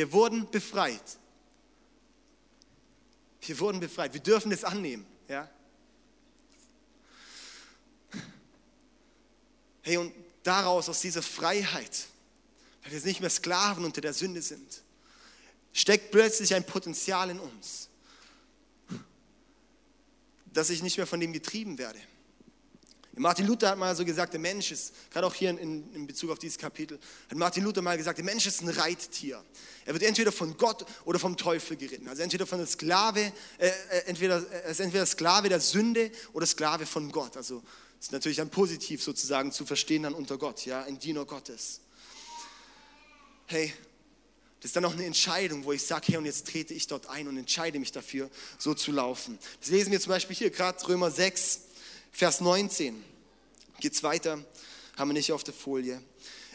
[0.00, 1.18] Wir wurden befreit.
[3.42, 4.14] Wir wurden befreit.
[4.14, 5.04] Wir dürfen es annehmen.
[5.28, 5.46] Ja?
[9.82, 12.06] Hey, und daraus, aus dieser Freiheit,
[12.82, 14.82] weil wir nicht mehr Sklaven unter der Sünde sind,
[15.74, 17.90] steckt plötzlich ein Potenzial in uns,
[20.46, 22.00] dass ich nicht mehr von dem getrieben werde.
[23.20, 26.30] Martin Luther hat mal so gesagt, der Mensch ist, gerade auch hier in, in, Bezug
[26.30, 29.44] auf dieses Kapitel, hat Martin Luther mal gesagt, der Mensch ist ein Reittier.
[29.84, 32.08] Er wird entweder von Gott oder vom Teufel geritten.
[32.08, 33.72] Also entweder von der Sklave, äh, äh
[34.06, 37.36] entweder, er ist entweder Sklave der Sünde oder Sklave von Gott.
[37.36, 37.62] Also
[37.98, 41.80] das ist natürlich dann positiv sozusagen zu verstehen dann unter Gott, ja, ein Diener Gottes.
[43.44, 43.70] Hey,
[44.60, 47.10] das ist dann auch eine Entscheidung, wo ich sage, hey, und jetzt trete ich dort
[47.10, 49.38] ein und entscheide mich dafür, so zu laufen.
[49.60, 51.60] Das lesen wir zum Beispiel hier, gerade Römer 6,
[52.12, 53.09] Vers 19.
[53.80, 54.38] Geht's weiter,
[54.96, 56.02] haben wir nicht auf der Folie.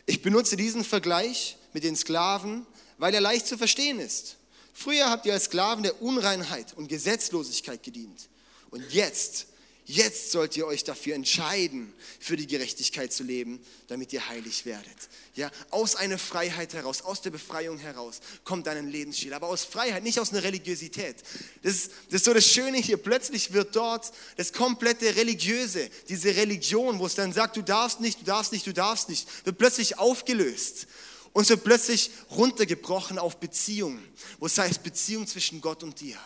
[0.06, 2.66] Ich benutze diesen Vergleich mit den Sklaven,
[2.98, 4.38] weil er leicht zu verstehen ist.
[4.74, 8.30] Früher habt ihr als Sklaven der Unreinheit und Gesetzlosigkeit gedient.
[8.70, 9.48] Und jetzt
[9.88, 14.96] Jetzt sollt ihr euch dafür entscheiden, für die Gerechtigkeit zu leben, damit ihr heilig werdet.
[15.36, 19.32] Ja, aus einer Freiheit heraus, aus der Befreiung heraus kommt dann ein Lebensstil.
[19.36, 21.18] Aber aus Freiheit, nicht aus einer Religiosität.
[21.62, 22.98] Das ist, das ist so das Schöne hier.
[22.98, 28.22] Plötzlich wird dort das komplette Religiöse, diese Religion, wo es dann sagt, du darfst nicht,
[28.22, 30.88] du darfst nicht, du darfst nicht, wird plötzlich aufgelöst.
[31.32, 34.02] Und so plötzlich runtergebrochen auf Beziehungen,
[34.40, 36.18] wo es heißt Beziehung zwischen Gott und dir,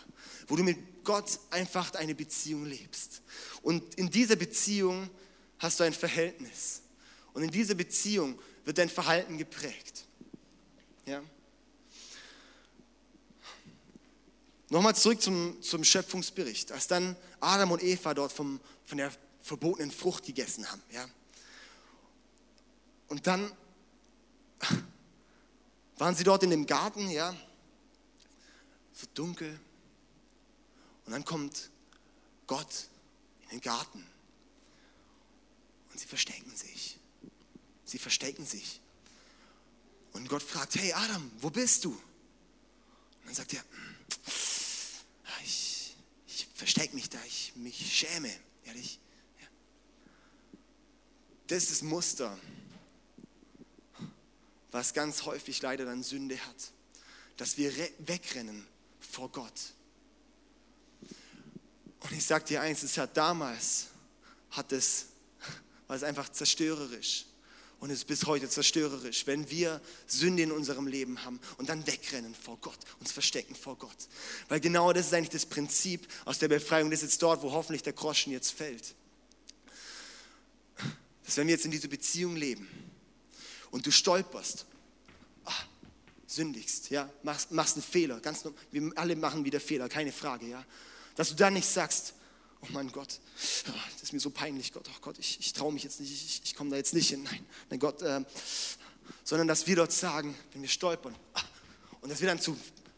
[0.50, 3.22] wo du mit Gott einfach eine Beziehung lebst.
[3.62, 5.08] Und in dieser Beziehung
[5.60, 6.82] hast du ein Verhältnis.
[7.32, 10.04] Und in dieser Beziehung wird dein Verhalten geprägt.
[11.06, 11.22] Ja?
[14.70, 16.72] Nochmal zurück zum, zum Schöpfungsbericht.
[16.72, 20.82] Als dann Adam und Eva dort vom, von der verbotenen Frucht gegessen haben.
[20.90, 21.08] Ja?
[23.06, 23.52] Und dann
[25.98, 27.36] waren sie dort in dem Garten, ja,
[28.92, 29.60] so dunkel.
[31.10, 31.70] Und dann kommt
[32.46, 32.86] Gott
[33.50, 34.06] den Garten.
[35.90, 37.00] Und sie verstecken sich.
[37.84, 38.80] Sie verstecken sich.
[40.12, 41.90] Und Gott fragt, hey Adam, wo bist du?
[41.90, 42.00] Und
[43.24, 43.96] dann sagt er, hm,
[45.42, 45.96] ich,
[46.28, 48.30] ich verstecke mich da, ich mich schäme.
[48.66, 49.00] Ehrlich.
[49.40, 49.48] Ja.
[51.48, 52.38] Das ist Muster,
[54.70, 56.72] was ganz häufig leider dann Sünde hat.
[57.36, 58.64] Dass wir wegrennen
[59.00, 59.74] vor Gott
[62.00, 63.88] und ich sage dir eins, es hat damals,
[64.50, 65.06] hat es,
[65.86, 67.26] war es einfach zerstörerisch.
[67.80, 71.86] Und es ist bis heute zerstörerisch, wenn wir Sünde in unserem Leben haben und dann
[71.86, 73.96] wegrennen vor Gott, uns verstecken vor Gott.
[74.48, 77.52] Weil genau das ist eigentlich das Prinzip aus der Befreiung, das ist jetzt dort, wo
[77.52, 78.94] hoffentlich der Groschen jetzt fällt.
[81.24, 82.68] Dass wenn wir jetzt in dieser Beziehung leben
[83.70, 84.66] und du stolperst,
[85.46, 85.54] ah,
[86.26, 90.66] sündigst, ja, machst, machst einen Fehler, ganz, wir alle machen wieder Fehler, keine Frage, ja.
[91.20, 92.14] Dass du dann nicht sagst,
[92.62, 95.84] oh mein Gott, das ist mir so peinlich, Gott, oh Gott, ich, ich traue mich
[95.84, 97.22] jetzt nicht, ich, ich komme da jetzt nicht hin.
[97.24, 98.24] Nein, nein Gott, äh,
[99.22, 101.42] sondern dass wir dort sagen, wenn wir stolpern, ah,
[102.00, 102.56] und dass wir dann zu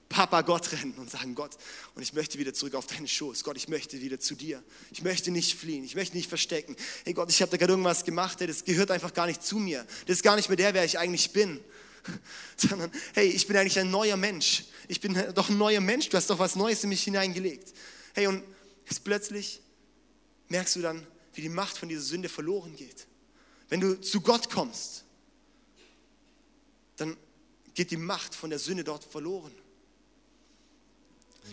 [0.08, 1.56] Papa Gott rennen und sagen, Gott,
[1.96, 3.42] und ich möchte wieder zurück auf deinen Schoß.
[3.42, 4.62] Gott, ich möchte wieder zu dir.
[4.92, 6.76] Ich möchte nicht fliehen, ich möchte nicht verstecken.
[7.04, 9.84] Hey Gott, ich habe da gerade irgendwas gemacht, das gehört einfach gar nicht zu mir.
[10.06, 11.58] Das ist gar nicht mehr der, wer ich eigentlich bin.
[12.56, 14.66] Sondern, hey, ich bin eigentlich ein neuer Mensch.
[14.86, 16.08] Ich bin doch ein neuer Mensch.
[16.08, 17.72] Du hast doch was Neues in mich hineingelegt.
[18.14, 18.42] Hey, und
[18.86, 19.60] jetzt plötzlich
[20.48, 23.06] merkst du dann, wie die Macht von dieser Sünde verloren geht.
[23.68, 25.04] Wenn du zu Gott kommst,
[26.96, 27.16] dann
[27.74, 29.52] geht die Macht von der Sünde dort verloren.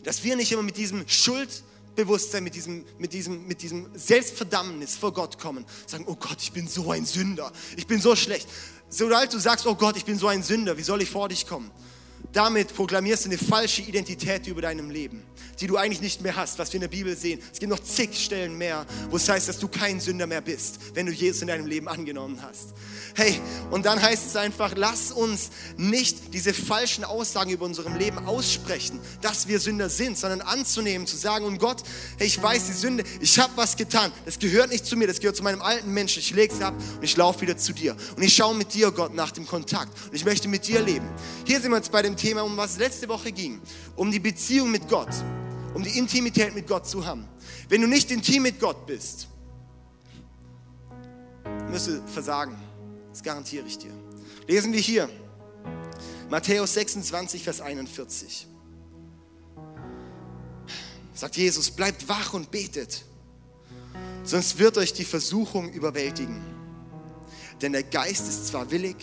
[0.03, 5.13] Dass wir nicht immer mit diesem Schuldbewusstsein, mit diesem, mit diesem, mit diesem Selbstverdammnis vor
[5.13, 8.47] Gott kommen, sagen, oh Gott, ich bin so ein Sünder, ich bin so schlecht.
[8.89, 11.47] Sobald du sagst, oh Gott, ich bin so ein Sünder, wie soll ich vor dich
[11.47, 11.71] kommen?
[12.33, 15.23] Damit proklamierst du eine falsche Identität über deinem Leben,
[15.59, 17.39] die du eigentlich nicht mehr hast, was wir in der Bibel sehen.
[17.51, 20.79] Es gibt noch zig Stellen mehr, wo es heißt, dass du kein Sünder mehr bist,
[20.93, 22.73] wenn du Jesus in deinem Leben angenommen hast.
[23.15, 28.19] Hey, und dann heißt es einfach, lass uns nicht diese falschen Aussagen über unserem Leben
[28.19, 31.83] aussprechen, dass wir Sünder sind, sondern anzunehmen, zu sagen, und Gott,
[32.17, 35.19] hey, ich weiß die Sünde, ich habe was getan, das gehört nicht zu mir, das
[35.19, 37.95] gehört zu meinem alten Menschen, ich lege es ab und ich laufe wieder zu dir.
[38.15, 41.07] Und ich schaue mit dir, Gott, nach dem Kontakt und ich möchte mit dir leben.
[41.45, 43.61] Hier sind wir jetzt bei dem Thema, um was es letzte Woche ging,
[43.95, 45.09] um die Beziehung mit Gott,
[45.73, 47.27] um die Intimität mit Gott zu haben.
[47.69, 49.27] Wenn du nicht intim mit Gott bist,
[51.69, 52.57] wirst du versagen.
[53.11, 53.91] Das garantiere ich dir.
[54.47, 55.09] Lesen wir hier
[56.29, 58.47] Matthäus 26, Vers 41.
[61.13, 63.03] Sagt Jesus, bleibt wach und betet,
[64.23, 66.41] sonst wird euch die Versuchung überwältigen.
[67.61, 68.95] Denn der Geist ist zwar willig,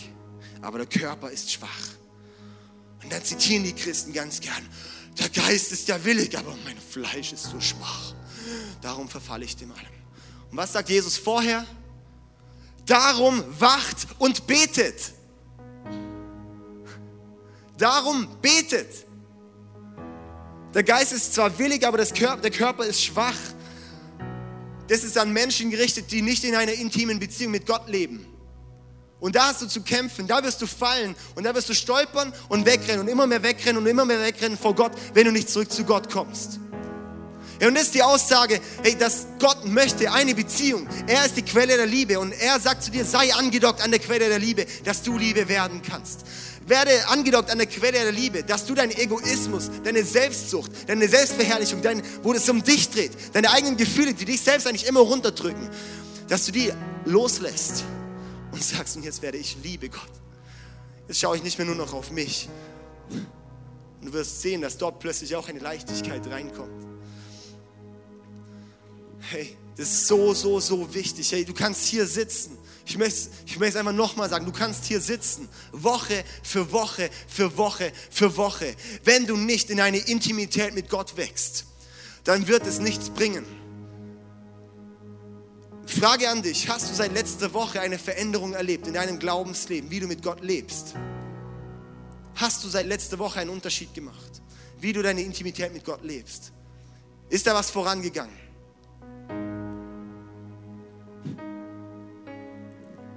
[0.61, 1.96] aber der Körper ist schwach.
[3.03, 4.67] Und dann zitieren die Christen ganz gern,
[5.19, 8.13] der Geist ist ja willig, aber mein Fleisch ist so schwach.
[8.81, 9.85] Darum verfalle ich dem allem.
[10.51, 11.65] Und was sagt Jesus vorher?
[12.85, 15.13] Darum wacht und betet.
[17.77, 19.05] Darum betet.
[20.73, 23.35] Der Geist ist zwar willig, aber Körper, der Körper ist schwach.
[24.87, 28.25] Das ist an Menschen gerichtet, die nicht in einer intimen Beziehung mit Gott leben.
[29.19, 32.33] Und da hast du zu kämpfen, da wirst du fallen und da wirst du stolpern
[32.49, 35.49] und wegrennen und immer mehr wegrennen und immer mehr wegrennen vor Gott, wenn du nicht
[35.49, 36.59] zurück zu Gott kommst.
[37.65, 40.87] Und das ist die Aussage, hey, dass Gott möchte eine Beziehung.
[41.07, 43.99] Er ist die Quelle der Liebe und er sagt zu dir, sei angedockt an der
[43.99, 46.19] Quelle der Liebe, dass du Liebe werden kannst.
[46.67, 51.81] Werde angedockt an der Quelle der Liebe, dass du deinen Egoismus, deine Selbstsucht, deine Selbstverherrlichung,
[51.81, 55.67] dein, wo es um dich dreht, deine eigenen Gefühle, die dich selbst eigentlich immer runterdrücken,
[56.27, 56.71] dass du die
[57.05, 57.85] loslässt
[58.57, 60.09] und sagst, und jetzt werde ich Liebe Gott.
[61.07, 62.49] Jetzt schaue ich nicht mehr nur noch auf mich.
[63.09, 66.87] Und du wirst sehen, dass dort plötzlich auch eine Leichtigkeit reinkommt.
[69.19, 71.31] Hey, das ist so, so, so wichtig.
[71.31, 72.57] Hey, du kannst hier sitzen.
[72.85, 77.11] Ich möchte, ich möchte es einfach nochmal sagen, du kannst hier sitzen, Woche für Woche
[77.27, 78.75] für Woche für Woche.
[79.03, 81.65] Wenn du nicht in eine Intimität mit Gott wächst,
[82.23, 83.45] dann wird es nichts bringen.
[85.87, 90.01] Frage an dich, hast du seit letzter Woche eine Veränderung erlebt in deinem Glaubensleben, wie
[90.01, 90.95] du mit Gott lebst?
[92.35, 94.41] Hast du seit letzter Woche einen Unterschied gemacht,
[94.79, 96.51] wie du deine Intimität mit Gott lebst?
[97.29, 98.35] Ist da was vorangegangen?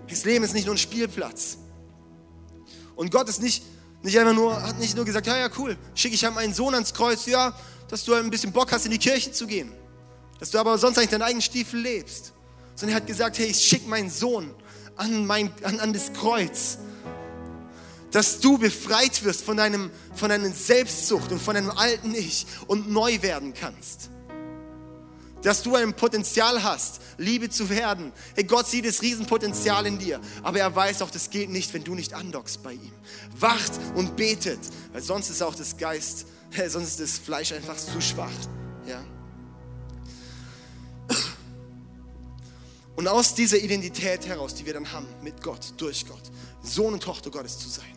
[0.09, 1.59] Das Leben ist nicht nur ein Spielplatz.
[2.95, 3.65] Und Gott ist nicht,
[4.03, 6.95] nicht einfach nur, hat nicht nur gesagt, ja, ja, cool, schicke ich meinen Sohn ans
[6.95, 7.53] Kreuz, ja,
[7.89, 9.73] dass du ein bisschen Bock hast, in die Kirche zu gehen.
[10.39, 12.33] Dass du aber sonst eigentlich deinen eigenen Stiefel lebst
[12.81, 14.55] sondern er hat gesagt, hey, ich schicke meinen Sohn
[14.97, 16.79] an, mein, an, an das Kreuz,
[18.11, 22.91] dass du befreit wirst von, deinem, von deiner Selbstsucht und von deinem alten Ich und
[22.91, 24.09] neu werden kannst.
[25.43, 28.13] Dass du ein Potenzial hast, Liebe zu werden.
[28.35, 31.85] Hey, Gott sieht das Riesenpotenzial in dir, aber er weiß auch, das geht nicht, wenn
[31.85, 32.93] du nicht andockst bei ihm.
[33.39, 34.61] Wacht und betet,
[34.93, 36.27] weil sonst ist auch das Geist,
[36.69, 38.31] sonst ist das Fleisch einfach zu schwach.
[42.97, 46.31] Und aus dieser Identität heraus, die wir dann haben mit Gott, durch Gott,
[46.63, 47.97] Sohn und Tochter Gottes zu sein,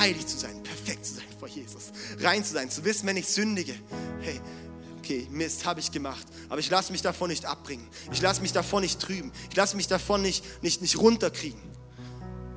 [0.00, 3.26] heilig zu sein, perfekt zu sein vor Jesus, rein zu sein, zu wissen, wenn ich
[3.26, 3.74] sündige,
[4.20, 4.40] hey,
[4.98, 8.52] okay, Mist habe ich gemacht, aber ich lasse mich davon nicht abbringen, ich lasse mich
[8.52, 11.60] davon nicht trüben, ich lasse mich davon nicht, nicht, nicht runterkriegen,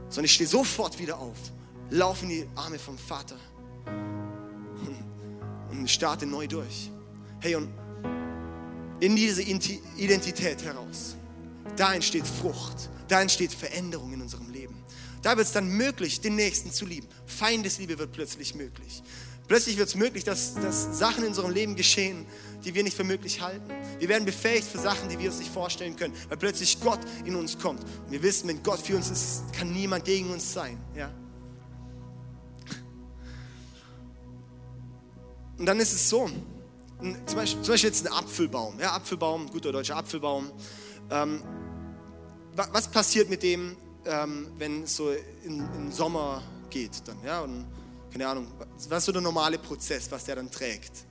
[0.10, 1.38] sondern ich stehe sofort wieder auf,
[1.90, 3.38] laufe in die Arme vom Vater
[5.72, 6.90] und, starte neu durch.
[7.40, 7.70] Hey, und
[9.00, 11.16] in diese Identität heraus
[11.75, 14.84] da entsteht Frucht, da entsteht Veränderung in unserem Leben.
[15.21, 17.08] Da wird es dann möglich, den Nächsten zu lieben.
[17.25, 19.01] Feindesliebe wird plötzlich möglich.
[19.47, 22.25] Plötzlich wird es möglich, dass, dass Sachen in unserem Leben geschehen,
[22.63, 23.69] die wir nicht für möglich halten.
[23.99, 27.36] Wir werden befähigt für Sachen, die wir uns nicht vorstellen können, weil plötzlich Gott in
[27.36, 27.84] uns kommt.
[27.84, 30.80] Und wir wissen, wenn Gott für uns ist, kann niemand gegen uns sein.
[30.95, 31.12] Ja?
[35.58, 36.30] Und dann ist es so,
[37.25, 40.51] zum Beispiel, zum Beispiel jetzt ein Apfelbaum, ja, Apfelbaum, guter deutscher Apfelbaum.
[41.10, 41.44] Ähm,
[42.56, 45.12] was passiert mit dem, ähm, wenn es so
[45.44, 47.65] in, in Sommer geht dann, ja, und
[48.12, 48.48] keine Ahnung,
[48.89, 51.06] was ist so der normale Prozess, was der dann trägt?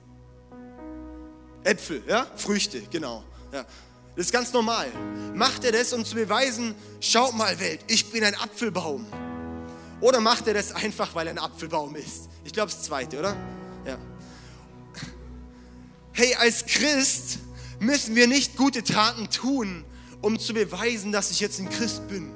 [1.63, 3.65] Äpfel, ja, Früchte, genau, ja.
[4.15, 4.87] Das ist ganz normal.
[5.33, 9.05] Macht er das, um zu beweisen, schaut mal Welt, ich bin ein Apfelbaum?
[9.99, 12.29] Oder macht er das einfach, weil er ein Apfelbaum ist?
[12.45, 13.35] Ich glaube, das zweite, oder?
[13.85, 13.97] Ja.
[16.13, 17.39] Hey, als Christ
[17.79, 19.83] müssen wir nicht gute Taten tun,
[20.21, 22.31] um zu beweisen, dass ich jetzt ein Christ bin,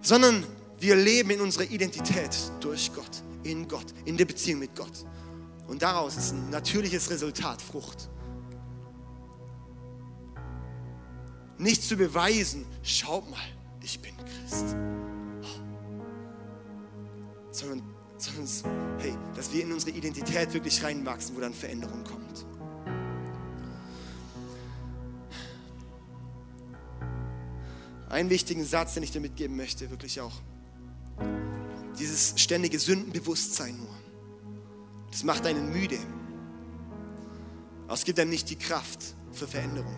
[0.00, 0.44] sondern
[0.78, 3.22] wir leben in unserer Identität durch Gott.
[3.42, 5.04] in Gott, in der Beziehung mit Gott.
[5.66, 8.08] Und daraus ist ein natürliches Resultat Frucht.
[11.58, 13.38] Nicht zu beweisen, schaut mal,
[13.82, 14.76] ich bin Christ.
[17.50, 17.82] Sondern,
[18.18, 22.46] sondern hey, dass wir in unsere Identität wirklich reinwachsen, wo dann Veränderung kommt.
[28.20, 30.42] Einen wichtigen Satz, den ich dir mitgeben möchte, wirklich auch.
[31.98, 33.94] Dieses ständige Sündenbewusstsein nur.
[35.10, 35.98] Das macht einen müde.
[37.86, 39.96] Aber es gibt einem nicht die Kraft für Veränderung.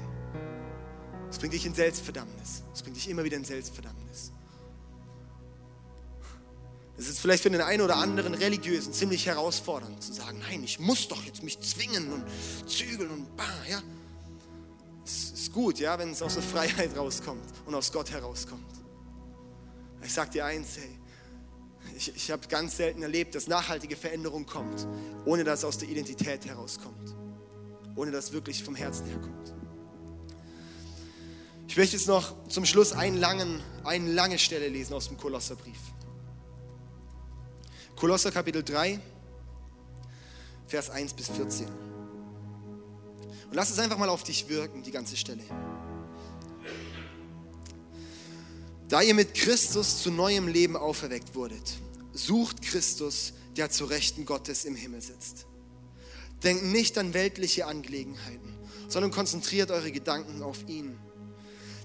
[1.30, 2.62] Es bringt dich in Selbstverdammnis.
[2.72, 4.30] Es bringt dich immer wieder in Selbstverdammnis.
[6.96, 10.78] Es ist vielleicht für den einen oder anderen Religiösen ziemlich herausfordernd zu sagen, nein, ich
[10.78, 12.24] muss doch jetzt mich zwingen und
[12.70, 13.82] zügeln und bah, ja
[15.52, 18.64] gut, ja, wenn es aus der Freiheit rauskommt und aus Gott herauskommt.
[20.02, 20.98] Ich sage dir eins, hey,
[21.96, 24.86] ich, ich habe ganz selten erlebt, dass nachhaltige Veränderung kommt,
[25.24, 27.14] ohne dass es aus der Identität herauskommt,
[27.94, 29.54] ohne dass es wirklich vom Herzen herkommt.
[31.68, 35.78] Ich möchte jetzt noch zum Schluss einen langen, eine lange Stelle lesen aus dem Kolosserbrief.
[37.96, 39.00] Kolosser Kapitel 3,
[40.66, 41.91] Vers 1 bis 14.
[43.52, 45.42] Und lass es einfach mal auf dich wirken, die ganze Stelle.
[48.88, 51.74] Da ihr mit Christus zu neuem Leben auferweckt wurdet,
[52.14, 55.44] sucht Christus, der zu Rechten Gottes im Himmel sitzt.
[56.42, 58.56] Denkt nicht an weltliche Angelegenheiten,
[58.88, 60.98] sondern konzentriert eure Gedanken auf ihn.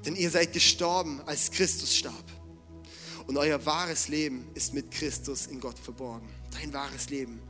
[0.06, 2.32] Denn ihr seid gestorben, als Christus starb.
[3.27, 6.30] Und euer wahres Leben ist mit Christus in Gott verborgen.
[6.49, 7.41] Dein wahres Leben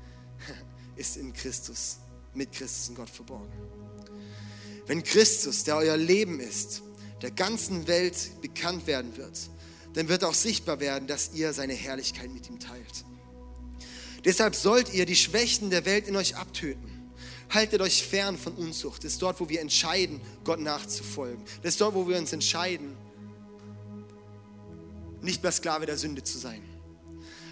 [0.96, 1.98] ist in Christus,
[2.34, 3.54] mit Christus in Gott verborgen.
[4.88, 6.82] Wenn Christus, der euer Leben ist,
[7.22, 9.38] der ganzen Welt bekannt werden wird,
[9.94, 13.06] dann wird auch sichtbar werden, dass ihr seine Herrlichkeit mit ihm teilt.
[14.24, 17.12] Deshalb sollt ihr die Schwächen der Welt in euch abtöten.
[17.50, 19.04] Haltet euch fern von Unzucht.
[19.04, 21.44] Das ist dort, wo wir entscheiden, Gott nachzufolgen.
[21.64, 22.96] Das ist dort, wo wir uns entscheiden,
[25.22, 26.62] nicht mehr Sklave der Sünde zu sein.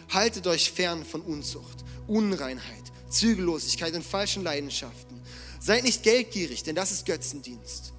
[0.10, 5.22] Haltet euch fern von Unzucht, Unreinheit, Zügellosigkeit und falschen Leidenschaften
[5.66, 7.94] Seid nicht geldgierig, denn das ist Götzendienst.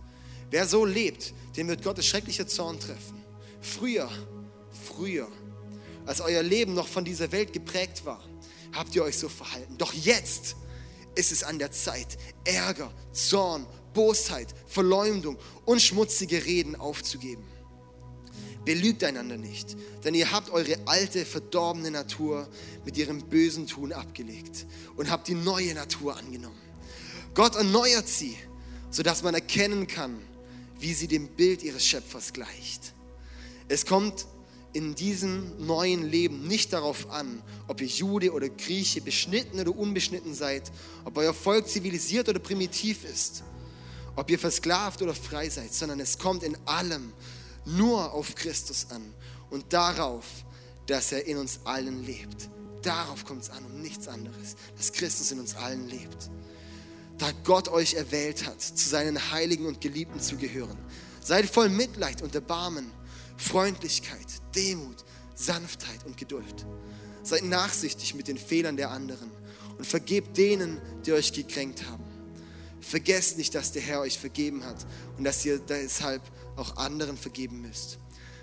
[0.52, 3.20] Wer so lebt, den wird Gottes schrecklicher Zorn treffen.
[3.60, 4.08] Früher,
[4.70, 5.26] früher,
[6.06, 8.22] als euer Leben noch von dieser Welt geprägt war,
[8.72, 9.78] habt ihr euch so verhalten.
[9.78, 10.54] Doch jetzt
[11.16, 17.42] ist es an der Zeit, Ärger, Zorn, Bosheit, Verleumdung und schmutzige Reden aufzugeben.
[18.64, 22.48] Belügt einander nicht, denn ihr habt eure alte, verdorbene Natur
[22.84, 26.65] mit ihrem bösen Tun abgelegt und habt die neue Natur angenommen
[27.36, 28.34] Gott erneuert sie,
[28.90, 30.18] sodass man erkennen kann,
[30.80, 32.94] wie sie dem Bild ihres Schöpfers gleicht.
[33.68, 34.26] Es kommt
[34.72, 40.32] in diesem neuen Leben nicht darauf an, ob ihr Jude oder Grieche, beschnitten oder unbeschnitten
[40.32, 40.72] seid,
[41.04, 43.42] ob euer Volk zivilisiert oder primitiv ist,
[44.16, 47.12] ob ihr versklavt oder frei seid, sondern es kommt in allem
[47.66, 49.02] nur auf Christus an
[49.50, 50.24] und darauf,
[50.86, 52.48] dass er in uns allen lebt.
[52.80, 56.30] Darauf kommt es an und nichts anderes, dass Christus in uns allen lebt
[57.18, 60.78] da Gott euch erwählt hat, zu seinen Heiligen und Geliebten zu gehören.
[61.20, 62.90] Seid voll Mitleid und Erbarmen,
[63.36, 66.66] Freundlichkeit, Demut, Sanftheit und Geduld.
[67.22, 69.30] Seid nachsichtig mit den Fehlern der anderen
[69.78, 72.04] und vergebt denen, die euch gekränkt haben.
[72.80, 74.86] Vergesst nicht, dass der Herr euch vergeben hat
[75.18, 76.22] und dass ihr deshalb
[76.56, 77.98] auch anderen vergeben müsst.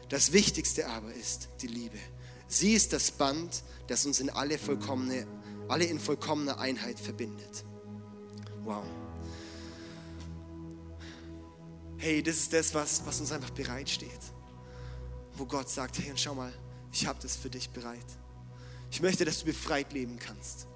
[0.10, 1.98] Das Wichtigste aber ist die Liebe.
[2.48, 5.26] Sie ist das Band, das uns in alle, vollkommene,
[5.70, 7.64] alle in vollkommener Einheit verbindet.
[8.64, 8.84] Wow.
[11.98, 14.10] Hey, das ist das, was, was uns einfach bereitsteht.
[15.36, 16.54] Wo Gott sagt, hey, und schau mal,
[16.92, 18.06] ich habe das für dich bereit.
[18.92, 20.68] Ich möchte, dass du befreit leben kannst.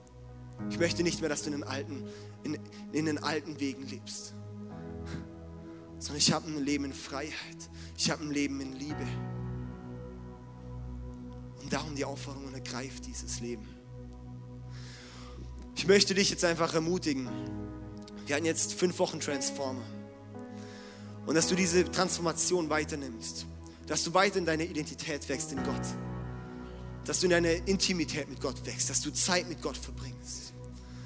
[0.69, 2.03] Ich möchte nicht mehr, dass du in den alten,
[2.43, 2.59] in,
[2.91, 4.33] in den alten Wegen lebst.
[5.99, 7.69] Sondern ich habe ein Leben in Freiheit.
[7.97, 9.05] Ich habe ein Leben in Liebe.
[11.61, 13.67] Und darum die Aufforderung und ergreift dieses Leben.
[15.75, 17.29] Ich möchte dich jetzt einfach ermutigen,
[18.27, 19.85] wir hatten jetzt fünf Wochen Transformer.
[21.25, 23.45] Und dass du diese Transformation weiternimmst.
[23.87, 25.81] Dass du weiter in deine Identität wächst in Gott.
[27.05, 28.89] Dass du in deine Intimität mit Gott wächst.
[28.89, 30.53] Dass du Zeit mit Gott verbringst.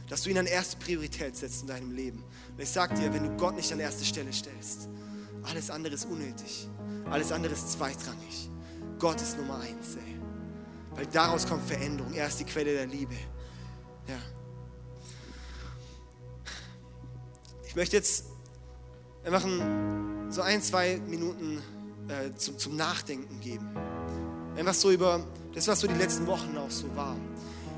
[0.09, 2.23] Dass du ihn an erste Priorität setzt in deinem Leben.
[2.55, 4.89] Und ich sage dir, wenn du Gott nicht an erste Stelle stellst,
[5.43, 6.67] alles andere ist unnötig.
[7.09, 8.49] Alles andere ist zweitrangig.
[8.99, 10.19] Gott ist Nummer eins, ey.
[10.95, 12.13] Weil daraus kommt Veränderung.
[12.13, 13.15] Er ist die Quelle der Liebe.
[14.07, 14.17] Ja.
[17.71, 18.25] Ich möchte jetzt
[19.23, 19.47] einfach
[20.29, 21.63] so ein, zwei Minuten
[22.09, 23.65] äh, zum, zum Nachdenken geben.
[24.57, 27.15] Einfach so über das, was so die letzten Wochen auch so war.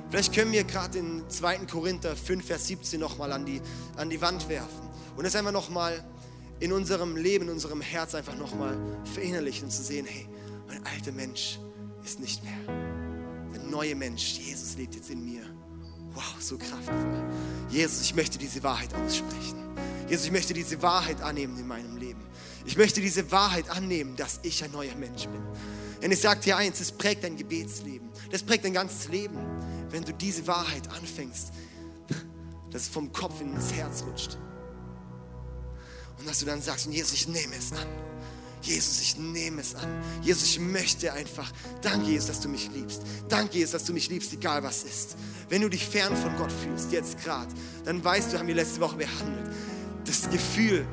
[0.09, 1.67] Vielleicht können wir gerade den 2.
[1.71, 3.61] Korinther 5, Vers 17 nochmal an die,
[3.95, 6.03] an die Wand werfen und das einfach nochmal
[6.59, 8.75] in unserem Leben, in unserem Herz einfach nochmal
[9.13, 10.27] verinnerlichen und zu sehen, hey,
[10.69, 11.59] mein alter Mensch
[12.03, 12.75] ist nicht mehr.
[13.53, 15.43] Der neue Mensch, Jesus lebt jetzt in mir.
[16.15, 17.29] Wow, so kraftvoll.
[17.69, 19.62] Jesus, ich möchte diese Wahrheit aussprechen.
[20.07, 22.21] Jesus, ich möchte diese Wahrheit annehmen in meinem Leben.
[22.65, 25.41] Ich möchte diese Wahrheit annehmen, dass ich ein neuer Mensch bin.
[26.01, 28.09] Denn ich sage dir eins, es prägt dein Gebetsleben.
[28.31, 29.37] Das prägt dein ganzes Leben,
[29.89, 31.51] wenn du diese Wahrheit anfängst,
[32.71, 34.37] dass es vom Kopf ins Herz rutscht.
[36.19, 37.87] Und dass du dann sagst, Jesus, ich nehme es an.
[38.61, 39.89] Jesus, ich nehme es an.
[40.21, 41.51] Jesus, ich möchte einfach.
[41.81, 43.01] Danke, Jesus, dass du mich liebst.
[43.27, 45.17] Danke, Jesus, dass du mich liebst, egal was ist.
[45.49, 48.79] Wenn du dich fern von Gott fühlst, jetzt gerade, dann weißt du, haben wir letzte
[48.79, 49.53] Woche behandelt,
[50.05, 50.85] das Gefühl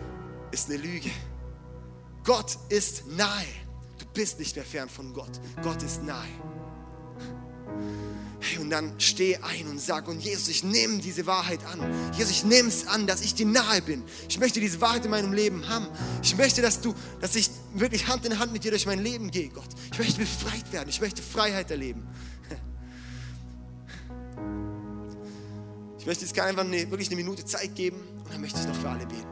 [0.50, 1.11] ist eine Lüge.
[2.24, 3.46] Gott ist nahe.
[3.98, 5.40] Du bist nicht mehr fern von Gott.
[5.62, 6.28] Gott ist nahe.
[8.42, 12.12] Hey, und dann steh ein und sag, und Jesus, ich nehme diese Wahrheit an.
[12.16, 14.02] Jesus, ich nehme es an, dass ich dir nahe bin.
[14.28, 15.86] Ich möchte diese Wahrheit in meinem Leben haben.
[16.22, 19.30] Ich möchte, dass du, dass ich wirklich Hand in Hand mit dir durch mein Leben
[19.30, 19.68] gehe, Gott.
[19.92, 20.88] Ich möchte befreit werden.
[20.88, 22.06] Ich möchte Freiheit erleben.
[26.01, 28.74] Ich möchte jetzt einfach eine, wirklich eine Minute Zeit geben und dann möchte ich noch
[28.74, 29.28] für alle beten.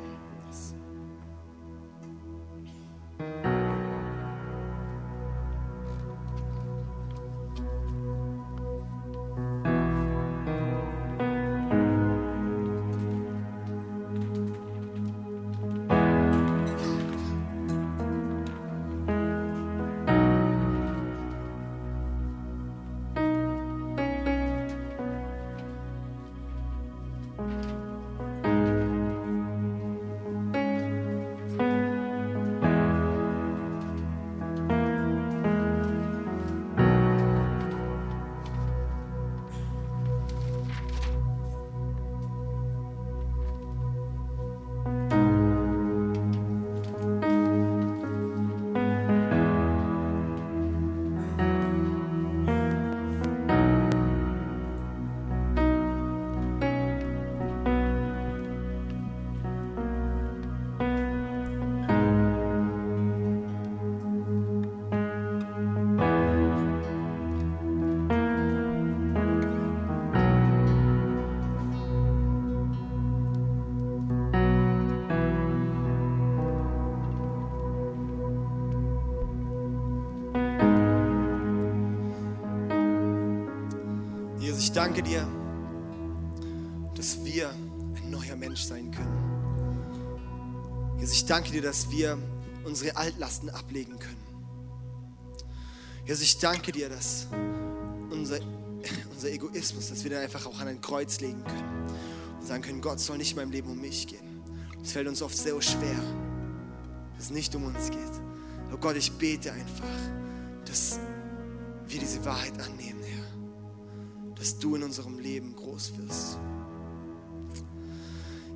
[84.78, 85.26] Danke dir,
[86.94, 89.18] dass wir ein neuer Mensch sein können.
[91.00, 92.16] Jesus, ich danke dir, dass wir
[92.64, 94.24] unsere Altlasten ablegen können.
[96.06, 97.26] Jesus, ich danke dir, dass
[98.08, 98.38] unser,
[99.10, 101.88] unser Egoismus, dass wir den einfach auch an ein Kreuz legen können
[102.38, 104.44] und sagen können, Gott soll nicht in meinem Leben um mich gehen.
[104.80, 106.00] Es fällt uns oft sehr schwer,
[107.16, 107.98] dass es nicht um uns geht.
[108.68, 109.98] Aber Gott, ich bete einfach,
[110.66, 111.00] dass
[111.88, 113.17] wir diese Wahrheit annehmen, Herr
[114.38, 116.38] dass du in unserem Leben groß wirst.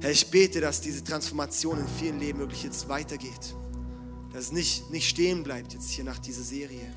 [0.00, 3.54] Herr, ich bete, dass diese Transformation in vielen Leben wirklich jetzt weitergeht.
[4.32, 6.92] Dass es nicht, nicht stehen bleibt jetzt hier nach dieser Serie.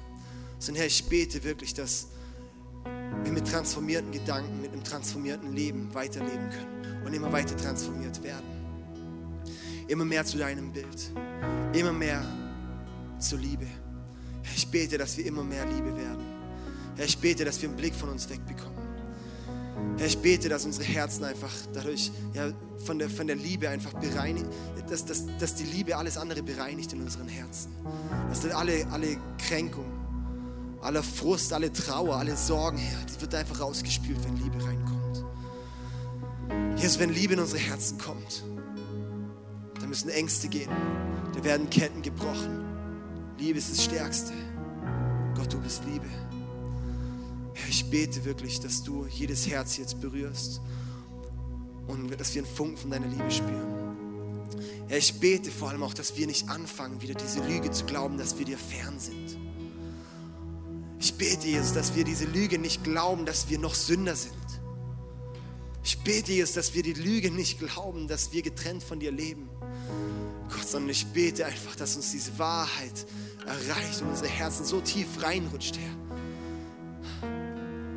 [0.58, 2.08] Sondern Herr, ich bete wirklich, dass
[3.24, 8.46] wir mit transformierten Gedanken, mit einem transformierten Leben weiterleben können und immer weiter transformiert werden.
[9.88, 11.12] Immer mehr zu deinem Bild,
[11.74, 12.24] immer mehr
[13.20, 13.68] zur Liebe.
[14.42, 16.26] Herr, ich bete, dass wir immer mehr Liebe werden.
[16.96, 18.75] Herr, ich bete, dass wir einen Blick von uns wegbekommen.
[19.98, 22.52] Herr, ich bete, dass unsere Herzen einfach dadurch ja,
[22.86, 24.48] von, der, von der Liebe einfach bereinigt,
[24.90, 27.72] dass, dass, dass die Liebe alles andere bereinigt in unseren Herzen.
[28.30, 29.86] Dass alle, alle Kränkung,
[30.82, 35.26] aller Frust, alle Trauer, alle Sorgen, Herr, die wird einfach rausgespült, wenn Liebe reinkommt.
[36.78, 38.44] Jesus, wenn Liebe in unsere Herzen kommt,
[39.80, 40.70] dann müssen Ängste gehen,
[41.34, 42.64] da werden Ketten gebrochen.
[43.38, 44.34] Liebe ist das Stärkste.
[45.36, 46.06] Gott, du bist Liebe.
[47.70, 50.62] Ich bete wirklich, dass du jedes Herz jetzt berührst
[51.88, 53.86] und dass wir einen Funken von deiner Liebe spüren.
[54.88, 58.18] Herr, ich bete vor allem auch, dass wir nicht anfangen, wieder diese Lüge zu glauben,
[58.18, 59.38] dass wir dir fern sind.
[61.00, 64.34] Ich bete, Jesus, dass wir diese Lüge nicht glauben, dass wir noch Sünder sind.
[65.84, 69.50] Ich bete, Jesus, dass wir die Lüge nicht glauben, dass wir getrennt von dir leben.
[70.50, 73.06] Gott, sondern ich bete einfach, dass uns diese Wahrheit
[73.46, 76.05] erreicht und unsere Herzen so tief reinrutscht, Herr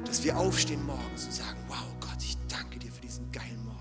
[0.09, 3.79] dass wir aufstehen morgens und sagen, wow Gott, ich danke dir für diesen geilen Morgen.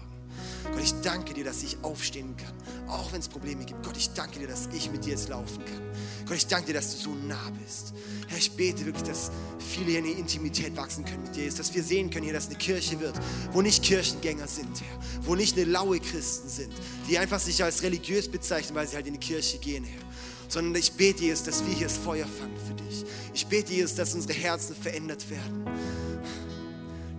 [0.72, 2.54] Gott, ich danke dir, dass ich aufstehen kann,
[2.90, 3.82] auch wenn es Probleme gibt.
[3.84, 5.82] Gott, ich danke dir, dass ich mit dir jetzt laufen kann.
[6.28, 7.94] Gott, ich danke dir, dass du so nah bist.
[8.28, 11.74] Herr, ich bete wirklich, dass viele hier in die Intimität wachsen können mit dir, dass
[11.74, 13.16] wir sehen können hier, dass eine Kirche wird,
[13.54, 16.74] wo nicht Kirchengänger sind, Herr, wo nicht eine laue Christen sind,
[17.08, 20.02] die einfach sich als religiös bezeichnen, weil sie halt in die Kirche gehen, Herr.
[20.50, 23.06] Sondern ich bete, Jesus, dass wir hier das Feuer fangen für dich.
[23.34, 25.66] Ich bete, Jesus, dass unsere Herzen verändert werden.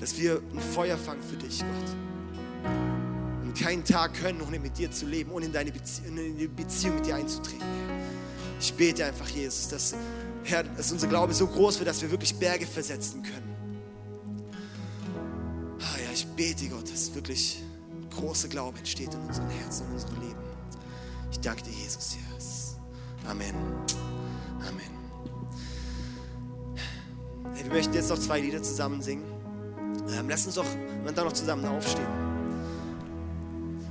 [0.01, 1.96] Dass wir ein Feuer fangen für dich, Gott.
[3.42, 6.49] Und keinen Tag können, ohne mit dir zu leben, ohne in deine Bezie in eine
[6.49, 7.66] Beziehung mit dir einzutreten.
[8.61, 9.94] Ich bete einfach, Jesus, dass,
[10.44, 13.49] Herr, dass unser Glaube so groß wird, dass wir wirklich Berge versetzen können.
[15.80, 17.62] Ah ja, ich bete, Gott, dass wirklich
[18.11, 20.40] großer Glaube entsteht in unseren Herzen, in unserem Leben.
[21.30, 22.76] Ich danke dir, Jesus, Jesus.
[23.26, 23.55] Amen.
[24.61, 24.90] Amen.
[27.55, 29.38] Hey, wir möchten jetzt noch zwei Lieder zusammen singen.
[30.19, 30.66] Ähm, lass uns doch
[31.05, 32.07] dann noch zusammen aufstehen.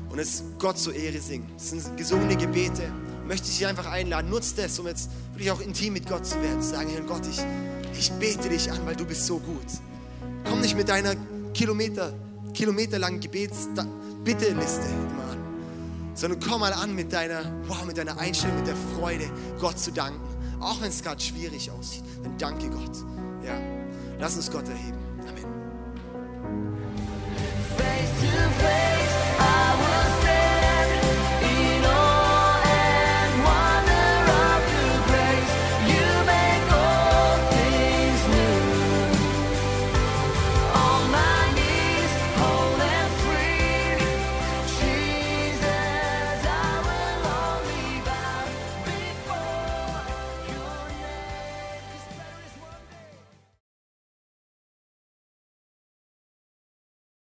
[0.09, 1.47] Und es Gott zur Ehre singen.
[1.57, 2.91] Das sind gesungene Gebete.
[3.27, 4.29] Möchte ich dich einfach einladen.
[4.29, 6.61] Nutzt das, um jetzt wirklich auch intim mit Gott zu werden.
[6.61, 7.41] Zu sagen, Herr Gott, ich,
[7.97, 9.65] ich bete dich an, weil du bist so gut.
[10.49, 11.15] Komm nicht mit deiner
[11.53, 12.13] Kilometer,
[12.53, 15.37] kilometerlangen Gebetsbitteliste immer an,
[16.13, 19.91] sondern komm mal an mit deiner, wow, mit deiner Einstellung, mit der Freude, Gott zu
[19.91, 20.21] danken.
[20.59, 22.97] Auch wenn es gerade schwierig aussieht, dann danke Gott.
[23.43, 23.59] Ja,
[24.19, 25.06] lass uns Gott erheben.
[28.37, 28.96] to fail.